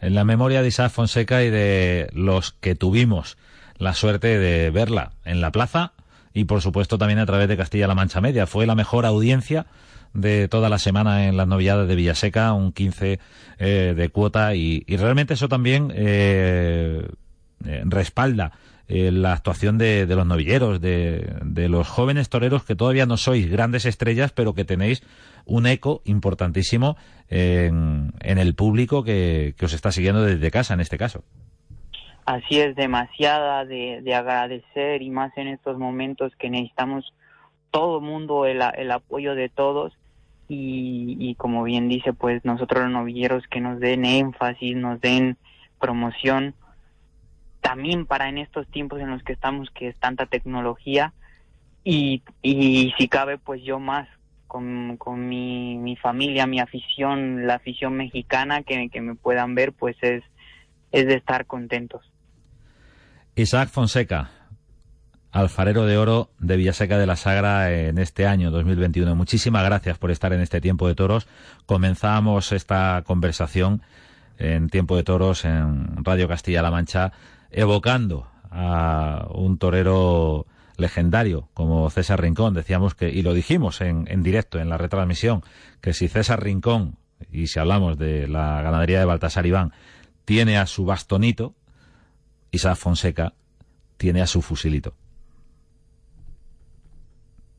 En 0.00 0.14
la 0.14 0.24
memoria 0.24 0.62
de 0.62 0.68
Isaac 0.68 0.90
Fonseca 0.90 1.44
y 1.44 1.50
de 1.50 2.08
los 2.12 2.52
que 2.52 2.74
tuvimos 2.74 3.36
la 3.76 3.94
suerte 3.94 4.38
de 4.38 4.70
verla 4.70 5.12
en 5.24 5.40
la 5.40 5.52
plaza 5.52 5.92
y 6.32 6.44
por 6.44 6.62
supuesto 6.62 6.98
también 6.98 7.18
a 7.18 7.26
través 7.26 7.48
de 7.48 7.56
Castilla-La 7.56 7.94
Mancha 7.94 8.20
Media. 8.20 8.46
Fue 8.46 8.66
la 8.66 8.74
mejor 8.74 9.06
audiencia 9.06 9.66
de 10.14 10.48
toda 10.48 10.68
la 10.68 10.78
semana 10.78 11.26
en 11.26 11.36
las 11.36 11.46
novilladas 11.46 11.86
de 11.86 11.94
Villaseca, 11.94 12.52
un 12.52 12.72
15 12.72 13.20
eh, 13.58 13.94
de 13.96 14.08
cuota 14.08 14.54
y, 14.54 14.84
y, 14.86 14.96
realmente 14.96 15.34
eso 15.34 15.48
también 15.48 15.92
eh, 15.94 17.06
eh, 17.66 17.82
respalda 17.84 18.52
eh, 18.88 19.12
la 19.12 19.34
actuación 19.34 19.76
de, 19.76 20.06
de 20.06 20.16
los 20.16 20.26
novilleros, 20.26 20.80
de, 20.80 21.36
de, 21.42 21.68
los 21.68 21.86
jóvenes 21.88 22.30
toreros 22.30 22.64
que 22.64 22.74
todavía 22.74 23.04
no 23.04 23.18
sois 23.18 23.50
grandes 23.50 23.84
estrellas, 23.84 24.32
pero 24.32 24.54
que 24.54 24.64
tenéis 24.64 25.02
un 25.44 25.66
eco 25.66 26.00
importantísimo 26.04 26.96
en, 27.28 28.12
en 28.20 28.38
el 28.38 28.54
público 28.54 29.04
que, 29.04 29.54
que, 29.58 29.66
os 29.66 29.74
está 29.74 29.92
siguiendo 29.92 30.22
desde 30.22 30.50
casa, 30.50 30.72
en 30.72 30.80
este 30.80 30.96
caso. 30.96 31.22
Así 32.24 32.60
es, 32.60 32.76
demasiada 32.76 33.66
de, 33.66 34.00
de 34.02 34.14
agradecer 34.14 35.02
y 35.02 35.10
más 35.10 35.36
en 35.36 35.48
estos 35.48 35.78
momentos 35.78 36.34
que 36.36 36.48
necesitamos 36.48 37.12
todo 37.70 38.00
mundo 38.00 38.46
el, 38.46 38.62
el 38.76 38.90
apoyo 38.90 39.34
de 39.34 39.50
todos 39.50 39.92
y, 40.48 41.16
y, 41.18 41.34
como 41.34 41.62
bien 41.62 41.90
dice, 41.90 42.14
pues 42.14 42.42
nosotros 42.44 42.84
los 42.84 42.92
novilleros 42.92 43.46
que 43.48 43.60
nos 43.60 43.80
den 43.80 44.06
énfasis, 44.06 44.74
nos 44.76 44.98
den 45.00 45.36
promoción, 45.78 46.54
también 47.60 48.06
para 48.06 48.28
en 48.28 48.38
estos 48.38 48.66
tiempos 48.68 49.00
en 49.00 49.10
los 49.10 49.22
que 49.22 49.32
estamos, 49.32 49.70
que 49.70 49.88
es 49.88 49.96
tanta 49.98 50.26
tecnología, 50.26 51.12
y, 51.84 52.22
y 52.42 52.92
si 52.98 53.08
cabe, 53.08 53.38
pues 53.38 53.62
yo 53.62 53.78
más 53.78 54.08
con, 54.46 54.96
con 54.96 55.28
mi, 55.28 55.76
mi 55.78 55.96
familia, 55.96 56.46
mi 56.46 56.60
afición, 56.60 57.46
la 57.46 57.54
afición 57.54 57.94
mexicana, 57.94 58.62
que, 58.62 58.88
que 58.90 59.00
me 59.00 59.14
puedan 59.14 59.54
ver, 59.54 59.72
pues 59.72 59.96
es, 60.00 60.24
es 60.90 61.06
de 61.06 61.14
estar 61.14 61.46
contentos. 61.46 62.02
Isaac 63.36 63.68
Fonseca, 63.68 64.30
alfarero 65.30 65.86
de 65.86 65.96
oro 65.96 66.30
de 66.40 66.56
Villaseca 66.56 66.98
de 66.98 67.06
la 67.06 67.16
Sagra 67.16 67.70
en 67.70 67.98
este 67.98 68.26
año 68.26 68.50
2021. 68.50 69.14
Muchísimas 69.14 69.64
gracias 69.64 69.98
por 69.98 70.10
estar 70.10 70.32
en 70.32 70.40
este 70.40 70.60
tiempo 70.60 70.88
de 70.88 70.94
toros. 70.94 71.28
Comenzamos 71.66 72.52
esta 72.52 73.02
conversación 73.06 73.82
en 74.38 74.68
tiempo 74.68 74.96
de 74.96 75.04
toros 75.04 75.44
en 75.44 76.04
Radio 76.04 76.26
Castilla-La 76.26 76.70
Mancha 76.70 77.12
evocando 77.50 78.26
a 78.50 79.26
un 79.30 79.58
torero 79.58 80.46
legendario 80.76 81.48
como 81.54 81.90
César 81.90 82.20
Rincón. 82.20 82.54
Decíamos 82.54 82.94
que, 82.94 83.10
y 83.10 83.22
lo 83.22 83.34
dijimos 83.34 83.80
en, 83.80 84.06
en 84.08 84.22
directo, 84.22 84.58
en 84.58 84.68
la 84.68 84.78
retransmisión, 84.78 85.42
que 85.80 85.92
si 85.92 86.08
César 86.08 86.42
Rincón 86.42 86.96
y 87.30 87.48
si 87.48 87.58
hablamos 87.58 87.98
de 87.98 88.28
la 88.28 88.62
ganadería 88.62 89.00
de 89.00 89.04
Baltasar 89.04 89.44
Iván, 89.44 89.72
tiene 90.24 90.58
a 90.58 90.66
su 90.66 90.84
bastonito, 90.84 91.54
Isaac 92.50 92.76
Fonseca 92.76 93.32
tiene 93.96 94.22
a 94.22 94.26
su 94.26 94.40
fusilito. 94.40 94.94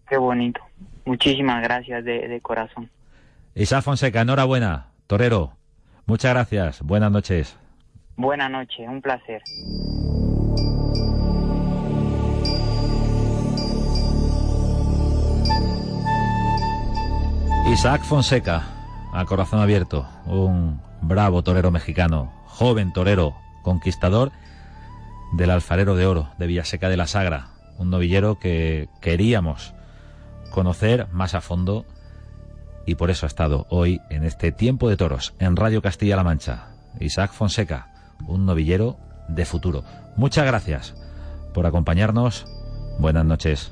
Qué 0.07 0.17
bonito. 0.17 0.61
Muchísimas 1.05 1.61
gracias 1.61 2.03
de, 2.05 2.27
de 2.27 2.41
corazón. 2.41 2.89
Isaac 3.53 3.83
Fonseca, 3.83 4.21
enhorabuena, 4.21 4.87
torero. 5.07 5.53
Muchas 6.05 6.33
gracias. 6.33 6.81
Buenas 6.81 7.11
noches. 7.11 7.58
Buenas 8.19 8.51
noches, 8.51 8.85
un 8.85 9.01
placer. 9.01 9.41
Isaac 17.71 18.03
Fonseca, 18.03 18.67
a 19.13 19.23
corazón 19.23 19.61
abierto, 19.61 20.05
un 20.25 20.81
bravo 21.01 21.43
torero 21.43 21.71
mexicano, 21.71 22.33
joven 22.45 22.91
torero, 22.91 23.37
conquistador 23.61 24.33
del 25.31 25.51
alfarero 25.51 25.95
de 25.95 26.05
oro 26.05 26.29
de 26.37 26.47
Villaseca 26.47 26.89
de 26.89 26.97
la 26.97 27.07
Sagra, 27.07 27.51
un 27.77 27.89
novillero 27.89 28.37
que 28.37 28.89
queríamos 28.99 29.73
conocer 30.51 31.07
más 31.13 31.35
a 31.35 31.39
fondo 31.39 31.85
y 32.85 32.95
por 32.95 33.11
eso 33.11 33.25
ha 33.25 33.27
estado 33.27 33.65
hoy 33.69 34.01
en 34.09 34.25
este 34.25 34.51
tiempo 34.51 34.89
de 34.89 34.97
toros 34.97 35.35
en 35.39 35.55
Radio 35.55 35.81
Castilla-La 35.81 36.25
Mancha. 36.25 36.65
Isaac 36.99 37.31
Fonseca, 37.31 37.87
un 38.27 38.45
novillero 38.45 38.97
de 39.27 39.45
futuro. 39.45 39.83
Muchas 40.15 40.45
gracias 40.45 40.95
por 41.53 41.65
acompañarnos. 41.65 42.45
Buenas 42.99 43.25
noches. 43.25 43.71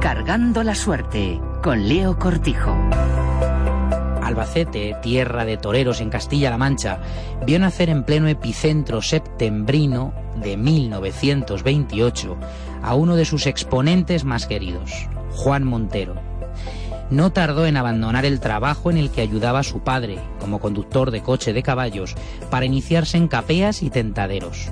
Cargando 0.00 0.62
la 0.62 0.74
suerte 0.74 1.40
con 1.62 1.88
Leo 1.88 2.18
Cortijo. 2.18 2.76
Albacete, 4.22 4.96
tierra 5.02 5.44
de 5.44 5.56
toreros 5.56 6.00
en 6.00 6.10
Castilla-La 6.10 6.58
Mancha, 6.58 7.00
vio 7.46 7.60
nacer 7.60 7.90
en 7.90 8.04
pleno 8.04 8.26
epicentro 8.26 9.00
septembrino 9.00 10.12
de 10.42 10.56
1928 10.56 12.36
a 12.86 12.94
uno 12.94 13.16
de 13.16 13.24
sus 13.24 13.46
exponentes 13.46 14.24
más 14.24 14.46
queridos, 14.46 15.08
Juan 15.32 15.64
Montero. 15.64 16.14
No 17.10 17.32
tardó 17.32 17.66
en 17.66 17.76
abandonar 17.76 18.24
el 18.24 18.40
trabajo 18.40 18.90
en 18.90 18.96
el 18.96 19.10
que 19.10 19.20
ayudaba 19.20 19.58
a 19.58 19.64
su 19.64 19.80
padre, 19.80 20.18
como 20.40 20.60
conductor 20.60 21.10
de 21.10 21.20
coche 21.20 21.52
de 21.52 21.64
caballos, 21.64 22.14
para 22.48 22.64
iniciarse 22.64 23.16
en 23.16 23.26
capeas 23.26 23.82
y 23.82 23.90
tentaderos. 23.90 24.70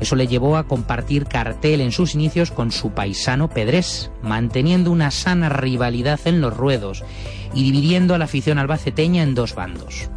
Eso 0.00 0.16
le 0.16 0.26
llevó 0.26 0.56
a 0.56 0.64
compartir 0.64 1.26
cartel 1.26 1.82
en 1.82 1.92
sus 1.92 2.14
inicios 2.14 2.50
con 2.50 2.72
su 2.72 2.92
paisano 2.92 3.50
Pedrés, 3.50 4.10
manteniendo 4.22 4.90
una 4.90 5.10
sana 5.10 5.50
rivalidad 5.50 6.20
en 6.24 6.40
los 6.40 6.56
ruedos 6.56 7.04
y 7.52 7.64
dividiendo 7.64 8.14
a 8.14 8.18
la 8.18 8.24
afición 8.24 8.58
albaceteña 8.58 9.22
en 9.22 9.34
dos 9.34 9.54
bandos. 9.54 10.08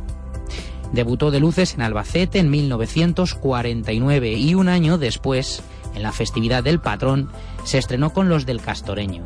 Debutó 0.93 1.31
de 1.31 1.41
luces 1.41 1.73
en 1.73 1.81
Albacete 1.81 2.39
en 2.39 2.49
1949 2.49 4.33
y 4.33 4.53
un 4.53 4.69
año 4.69 4.97
después, 4.97 5.63
en 5.95 6.03
la 6.03 6.11
festividad 6.11 6.63
del 6.63 6.79
patrón, 6.79 7.29
se 7.63 7.77
estrenó 7.77 8.13
con 8.13 8.29
los 8.29 8.45
del 8.45 8.61
Castoreño. 8.61 9.25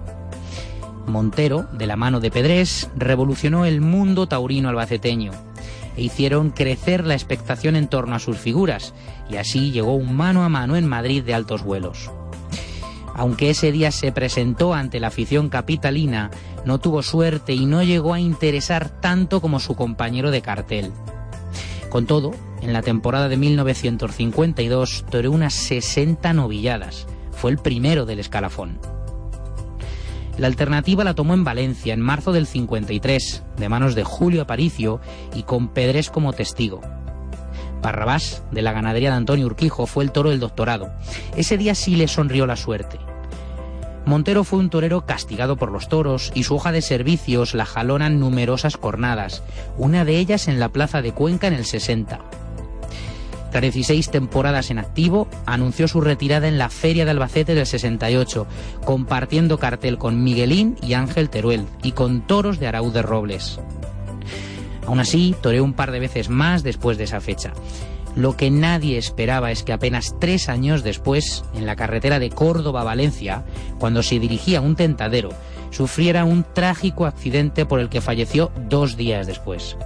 Montero, 1.07 1.67
de 1.71 1.87
la 1.87 1.95
mano 1.95 2.19
de 2.19 2.31
Pedrés, 2.31 2.89
revolucionó 2.95 3.65
el 3.65 3.81
mundo 3.81 4.27
taurino 4.27 4.69
albaceteño 4.69 5.31
e 5.95 6.03
hicieron 6.03 6.51
crecer 6.51 7.05
la 7.05 7.15
expectación 7.15 7.75
en 7.75 7.87
torno 7.87 8.15
a 8.15 8.19
sus 8.19 8.37
figuras, 8.37 8.93
y 9.29 9.37
así 9.37 9.71
llegó 9.71 9.95
un 9.95 10.15
mano 10.15 10.43
a 10.43 10.49
mano 10.49 10.75
en 10.75 10.87
Madrid 10.87 11.23
de 11.23 11.33
altos 11.33 11.63
vuelos. 11.63 12.11
Aunque 13.15 13.49
ese 13.49 13.71
día 13.71 13.91
se 13.91 14.11
presentó 14.11 14.75
ante 14.75 14.99
la 14.99 15.07
afición 15.07 15.49
capitalina, 15.49 16.29
no 16.65 16.79
tuvo 16.79 17.01
suerte 17.01 17.53
y 17.53 17.65
no 17.65 17.81
llegó 17.81 18.13
a 18.13 18.19
interesar 18.19 18.89
tanto 18.89 19.41
como 19.41 19.59
su 19.59 19.75
compañero 19.75 20.29
de 20.29 20.43
cartel. 20.43 20.91
Con 21.89 22.05
todo, 22.05 22.31
en 22.61 22.73
la 22.73 22.81
temporada 22.81 23.29
de 23.29 23.37
1952 23.37 25.05
toreó 25.09 25.31
unas 25.31 25.53
60 25.53 26.33
novilladas. 26.33 27.07
Fue 27.31 27.51
el 27.51 27.57
primero 27.57 28.05
del 28.05 28.19
escalafón. 28.19 28.79
La 30.37 30.47
alternativa 30.47 31.03
la 31.03 31.15
tomó 31.15 31.33
en 31.33 31.43
Valencia 31.43 31.93
en 31.93 32.01
marzo 32.01 32.31
del 32.31 32.45
53, 32.45 33.43
de 33.57 33.69
manos 33.69 33.95
de 33.95 34.03
Julio 34.03 34.43
Aparicio 34.43 34.99
y 35.33 35.43
con 35.43 35.69
Pedrés 35.69 36.09
como 36.09 36.33
testigo. 36.33 36.81
Barrabás, 37.81 38.43
de 38.51 38.61
la 38.61 38.73
ganadería 38.73 39.11
de 39.11 39.17
Antonio 39.17 39.45
Urquijo, 39.45 39.87
fue 39.87 40.03
el 40.03 40.11
toro 40.11 40.29
del 40.29 40.39
doctorado. 40.39 40.91
Ese 41.35 41.57
día 41.57 41.73
sí 41.73 41.95
le 41.95 42.07
sonrió 42.07 42.45
la 42.45 42.55
suerte. 42.55 42.99
Montero 44.07 44.45
fue 44.45 44.59
un 44.59 44.69
torero 44.69 45.05
castigado 45.05 45.57
por 45.57 45.69
los 45.69 45.89
toros 45.89 46.31
y 46.33 46.43
su 46.43 46.55
hoja 46.55 46.71
de 46.71 46.81
servicios 46.81 47.53
la 47.53 47.65
jalonan 47.65 48.21
numerosas 48.21 48.77
cornadas, 48.77 49.43
una 49.77 50.05
de 50.05 50.17
ellas 50.17 50.47
en 50.47 50.61
la 50.61 50.69
plaza 50.69 51.01
de 51.01 51.11
Cuenca 51.11 51.47
en 51.47 51.53
el 51.53 51.65
60. 51.65 52.21
Tras 53.51 53.61
16 53.61 54.09
temporadas 54.09 54.71
en 54.71 54.79
activo, 54.79 55.27
anunció 55.45 55.89
su 55.89 55.99
retirada 55.99 56.47
en 56.47 56.57
la 56.57 56.69
Feria 56.69 57.03
de 57.03 57.11
Albacete 57.11 57.53
del 57.53 57.65
68, 57.65 58.47
compartiendo 58.85 59.59
cartel 59.59 59.97
con 59.97 60.23
Miguelín 60.23 60.77
y 60.81 60.93
Ángel 60.93 61.29
Teruel 61.29 61.65
y 61.83 61.91
con 61.91 62.25
toros 62.25 62.59
de 62.59 62.67
Araúz 62.67 62.93
de 62.93 63.01
Robles. 63.01 63.59
Aún 64.85 65.01
así, 65.01 65.35
toreó 65.41 65.65
un 65.65 65.73
par 65.73 65.91
de 65.91 65.99
veces 65.99 66.29
más 66.29 66.63
después 66.63 66.97
de 66.97 67.03
esa 67.03 67.19
fecha. 67.19 67.51
Lo 68.17 68.35
que 68.35 68.49
nadie 68.49 68.97
esperaba 68.97 69.51
es 69.51 69.61
que 69.61 69.73
apenas 69.73 70.15
tres 70.19 70.49
años 70.49 70.83
después, 70.83 71.45
en 71.53 71.67
la 71.67 71.75
carretera 71.75 72.17
de 72.17 72.31
Córdoba 72.31 72.81
a 72.81 72.83
Valencia, 72.83 73.43
cuando 73.77 74.01
se 74.01 74.17
dirigía 74.17 74.57
a 74.57 74.61
un 74.61 74.75
tentadero, 74.75 75.29
sufriera 75.69 76.25
un 76.25 76.43
trágico 76.43 77.05
accidente 77.05 77.67
por 77.67 77.79
el 77.79 77.89
que 77.89 78.01
falleció 78.01 78.51
dos 78.67 78.97
días 78.97 79.27
después. 79.27 79.77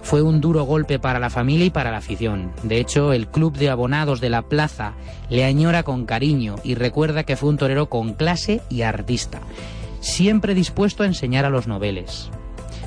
Fue 0.00 0.22
un 0.22 0.40
duro 0.40 0.64
golpe 0.64 0.98
para 0.98 1.18
la 1.18 1.28
familia 1.28 1.66
y 1.66 1.70
para 1.70 1.90
la 1.90 1.98
afición. 1.98 2.50
De 2.62 2.78
hecho, 2.78 3.12
el 3.12 3.28
club 3.28 3.54
de 3.58 3.68
abonados 3.68 4.22
de 4.22 4.30
la 4.30 4.40
plaza 4.40 4.94
le 5.28 5.44
añora 5.44 5.82
con 5.82 6.06
cariño 6.06 6.56
y 6.64 6.76
recuerda 6.76 7.24
que 7.24 7.36
fue 7.36 7.50
un 7.50 7.58
torero 7.58 7.90
con 7.90 8.14
clase 8.14 8.62
y 8.70 8.82
artista, 8.82 9.40
siempre 10.00 10.54
dispuesto 10.54 11.02
a 11.02 11.06
enseñar 11.06 11.44
a 11.44 11.50
los 11.50 11.66
noveles. 11.66 12.30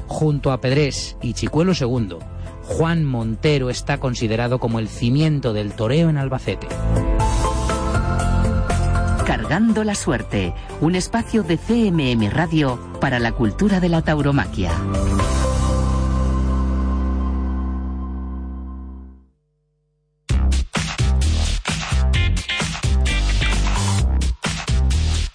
Junto 0.08 0.52
a 0.52 0.62
Pedrés 0.62 1.16
y 1.22 1.34
Chicuelo 1.34 1.74
II, 1.80 2.18
Juan 2.68 3.06
Montero 3.06 3.70
está 3.70 3.98
considerado 3.98 4.60
como 4.60 4.80
el 4.80 4.90
cimiento 4.90 5.54
del 5.54 5.74
toreo 5.74 6.10
en 6.10 6.18
Albacete. 6.18 6.68
Cargando 9.26 9.84
la 9.84 9.96
suerte, 9.96 10.54
un 10.82 10.96
espacio 10.96 11.44
de 11.44 11.58
CMM 11.58 12.30
Radio 12.30 12.80
para 13.00 13.20
la 13.20 13.32
cultura 13.32 13.80
de 13.80 13.90
la 13.90 14.02
tauromaquia. 14.02 14.72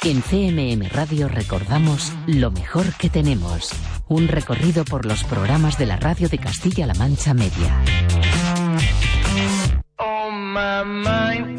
En 0.05 0.21
CMM 0.21 0.89
Radio 0.89 1.29
recordamos 1.29 2.13
lo 2.27 2.51
mejor 2.51 2.93
que 2.95 3.09
tenemos. 3.09 3.71
Un 4.09 4.27
recorrido 4.27 4.85
por 4.85 5.07
los 5.07 5.23
programas 5.23 5.79
de 5.79 5.87
la 5.87 5.97
radio 5.97 6.29
de 6.29 6.39
Castilla-La 6.39 6.95
Mancha 6.95 7.35
Media. 7.35 7.81
My 10.55 10.83
mind, 10.83 11.53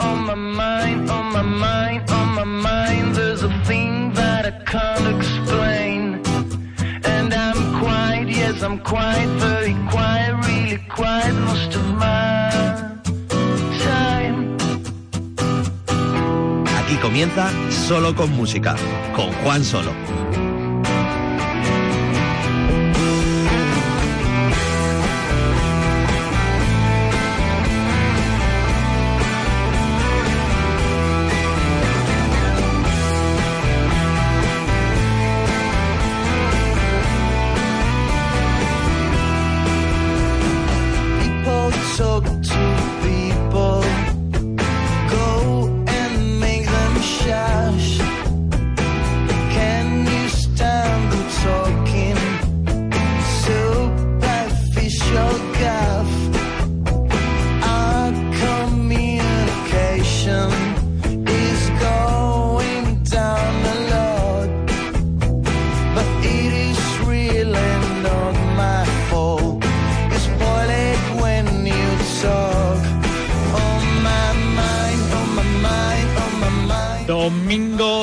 comienza 17.03 17.51
Solo 17.69 18.15
con 18.15 18.31
Música, 18.31 18.77
con 19.13 19.29
Juan 19.43 19.61
Solo. 19.61 20.32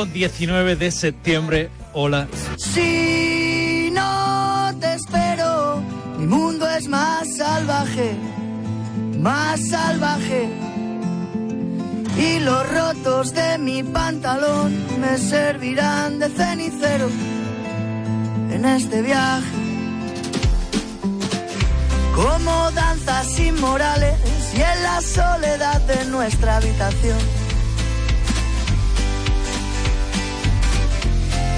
Domingo 0.01 0.15
19 0.15 0.77
de 0.77 0.91
septiembre. 0.91 1.71
Hola. 1.93 2.27
Si 2.57 3.91
no 3.93 4.73
te 4.81 4.95
espero, 4.95 5.83
mi 6.19 6.27
mundo 6.27 6.67
es 6.69 6.89
más 6.89 7.37
salvaje, 7.37 8.13
más 9.19 9.61
salvaje. 9.69 10.49
Y 12.17 12.39
los 12.39 12.67
rotos 12.71 13.35
de 13.35 13.59
mi 13.59 13.83
pantalón 13.83 14.73
me 15.01 15.19
servirán 15.19 16.19
de 16.19 16.29
cenicero 16.31 17.11
en 18.53 18.65
este 18.65 19.03
viaje. 19.03 19.49
Como 22.15 22.71
danzas 22.71 23.39
inmorales 23.39 24.17
y 24.55 24.63
en 24.63 24.83
la 24.83 25.01
soledad 25.03 25.81
de 25.83 26.07
nuestra 26.07 26.57
habitación. 26.57 27.40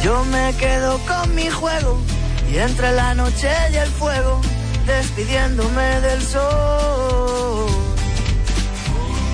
Yo 0.02 0.24
me 0.24 0.52
quedo 0.56 0.98
con 1.06 1.32
mi 1.32 1.48
juego 1.48 1.96
y 2.50 2.58
entre 2.58 2.90
la 2.92 3.14
noche 3.14 3.48
y 3.72 3.76
el 3.76 3.88
fuego, 3.88 4.40
despidiéndome 4.84 6.00
del 6.00 6.20
sol. 6.22 7.68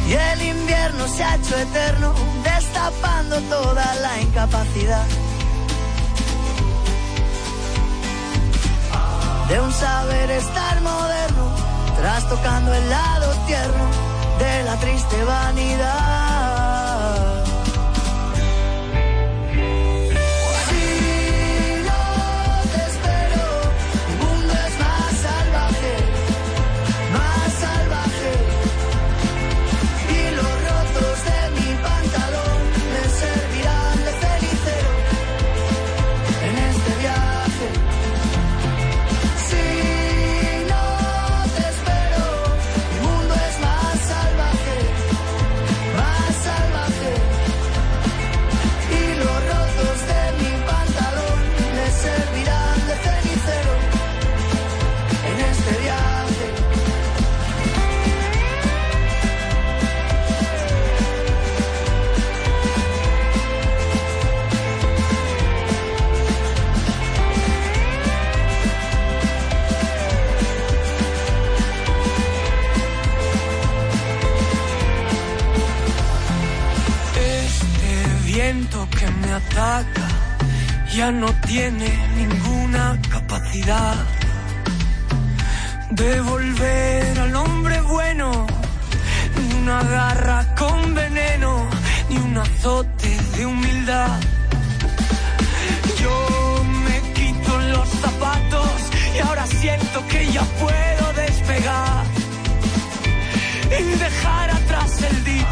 Y 0.07 0.12
el 0.12 0.43
invierno 0.43 1.09
se 1.09 1.25
ha 1.25 1.37
hecho 1.37 1.57
eterno, 1.57 2.14
destapando 2.45 3.41
toda 3.49 3.95
la 3.95 4.21
incapacidad. 4.21 5.07
De 9.49 9.61
un 9.61 9.73
saber 9.73 10.31
estar 10.31 10.81
moderno, 10.83 11.57
trastocando 11.97 12.75
el 12.75 12.91
lado 12.91 13.35
tierno 13.47 13.85
de 14.39 14.62
la 14.64 14.77
triste 14.77 15.25
vanidad. 15.25 16.58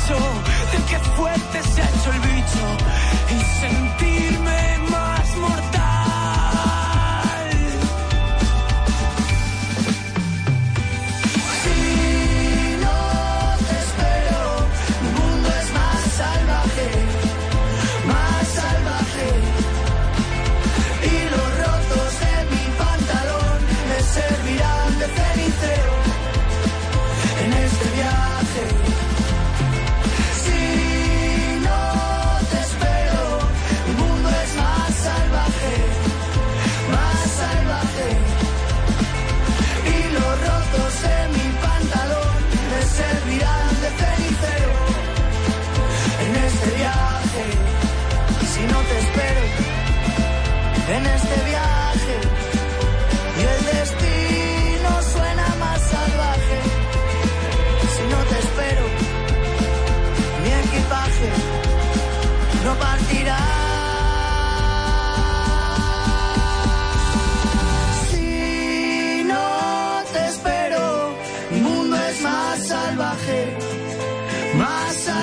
De 0.09 0.79
que 0.89 0.99
fuerte 1.17 1.63
se 1.65 1.83
ha 1.83 1.89
hecho 1.89 2.13
el 2.13 2.21
bicho 2.21 2.77
y 3.29 3.61
sentirme 3.61 4.45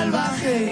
salvaje. 0.03 0.71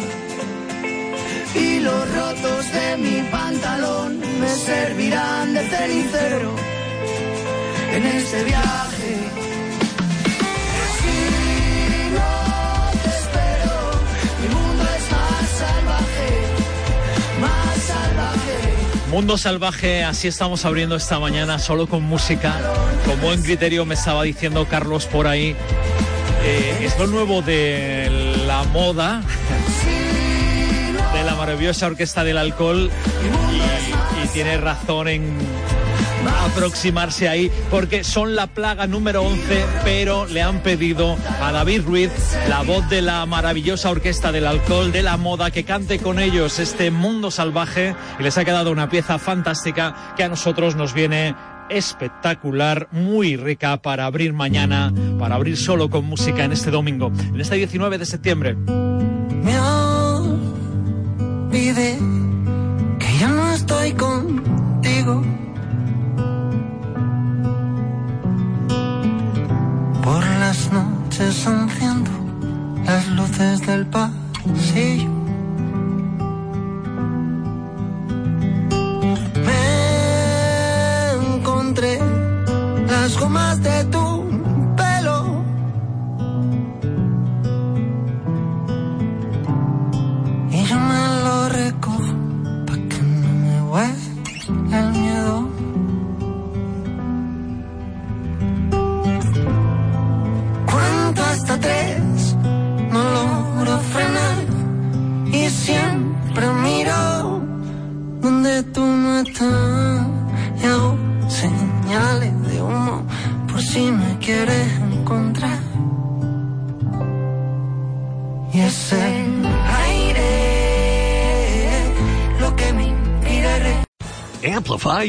Y 1.56 1.80
los 1.80 2.16
rotos 2.16 2.72
de 2.72 2.98
mi 2.98 3.22
pantalón 3.30 4.20
me 4.40 4.50
servirán 4.50 5.54
de 5.54 5.62
cenicero 5.70 6.56
en 7.94 8.06
este 8.06 8.44
viaje. 8.44 9.12
Si 10.98 11.18
no 12.18 12.34
te 13.04 13.10
espero, 13.22 13.76
mi 14.42 14.48
mundo 14.56 14.84
es 14.98 15.06
más 15.16 15.50
salvaje, 15.64 16.30
más 17.40 17.78
salvaje. 17.92 18.60
Mundo 19.10 19.38
Salvaje, 19.38 20.04
así 20.04 20.28
estamos 20.28 20.64
abriendo 20.66 20.96
esta 20.96 21.20
mañana 21.20 21.60
solo 21.60 21.88
con 21.88 22.04
música. 22.04 22.54
Con 23.06 23.20
buen 23.22 23.42
criterio 23.44 23.86
me 23.86 23.96
estaba 23.96 24.24
diciendo 24.24 24.66
Carlos 24.70 25.06
por 25.06 25.28
ahí. 25.28 25.56
eh, 26.44 26.86
es 26.86 26.98
lo 26.98 27.08
nuevo 27.08 27.42
de 27.42 28.08
la 28.10 28.21
moda, 28.72 29.22
de 31.14 31.24
la 31.24 31.36
maravillosa 31.36 31.88
orquesta 31.88 32.24
del 32.24 32.38
alcohol. 32.38 32.90
Y, 34.24 34.28
tiene 34.30 34.58
razón 34.58 35.10
en 35.10 35.38
aproximarse 36.46 37.28
ahí 37.28 37.52
porque 37.70 38.04
son 38.04 38.36
la 38.36 38.48
plaga 38.48 38.88
número 38.88 39.24
11, 39.24 39.66
pero 39.84 40.26
le 40.26 40.42
han 40.42 40.60
pedido 40.60 41.18
a 41.42 41.52
David 41.52 41.82
Ruiz, 41.86 42.12
la 42.48 42.62
voz 42.62 42.88
de 42.90 43.02
la 43.02 43.26
maravillosa 43.26 43.90
orquesta 43.90 44.32
del 44.32 44.48
alcohol, 44.48 44.92
de 44.92 45.04
la 45.04 45.18
moda, 45.18 45.52
que 45.52 45.66
cante 45.66 46.00
con 46.00 46.20
ellos 46.20 46.60
este 46.60 46.92
mundo 46.92 47.32
salvaje 47.32 47.96
y 48.20 48.24
les 48.24 48.38
ha 48.38 48.46
quedado 48.46 48.72
una 48.72 48.90
pieza 48.90 49.20
fantástica 49.20 50.14
que 50.16 50.24
a 50.24 50.30
nosotros 50.30 50.76
nos 50.76 50.94
viene 50.94 51.36
espectacular, 51.72 52.88
muy 52.92 53.38
rica 53.38 53.82
para 53.82 54.06
abrir 54.06 54.34
mañana, 54.34 54.94
para 55.18 55.36
abrir 55.36 55.58
solo 55.58 55.90
con 55.90 56.06
música 56.06 56.44
en 56.44 56.52
este 56.52 56.70
domingo, 56.72 57.12
en 57.34 57.40
este 57.40 57.56
19 57.56 57.98
de 57.98 58.06
septiembre. 58.06 58.56
Me 58.56 59.60
olvidé 61.50 61.98
que 63.00 63.18
ya 63.20 63.30
no 63.30 63.54
estoy 63.54 63.94
contigo. 63.94 65.24
Por 70.04 70.24
las 70.40 70.72
noches 70.72 71.46
enciendo 71.46 72.12
las 72.86 73.08
luces 73.10 73.66
del 73.66 73.86
pasillo. 73.88 75.21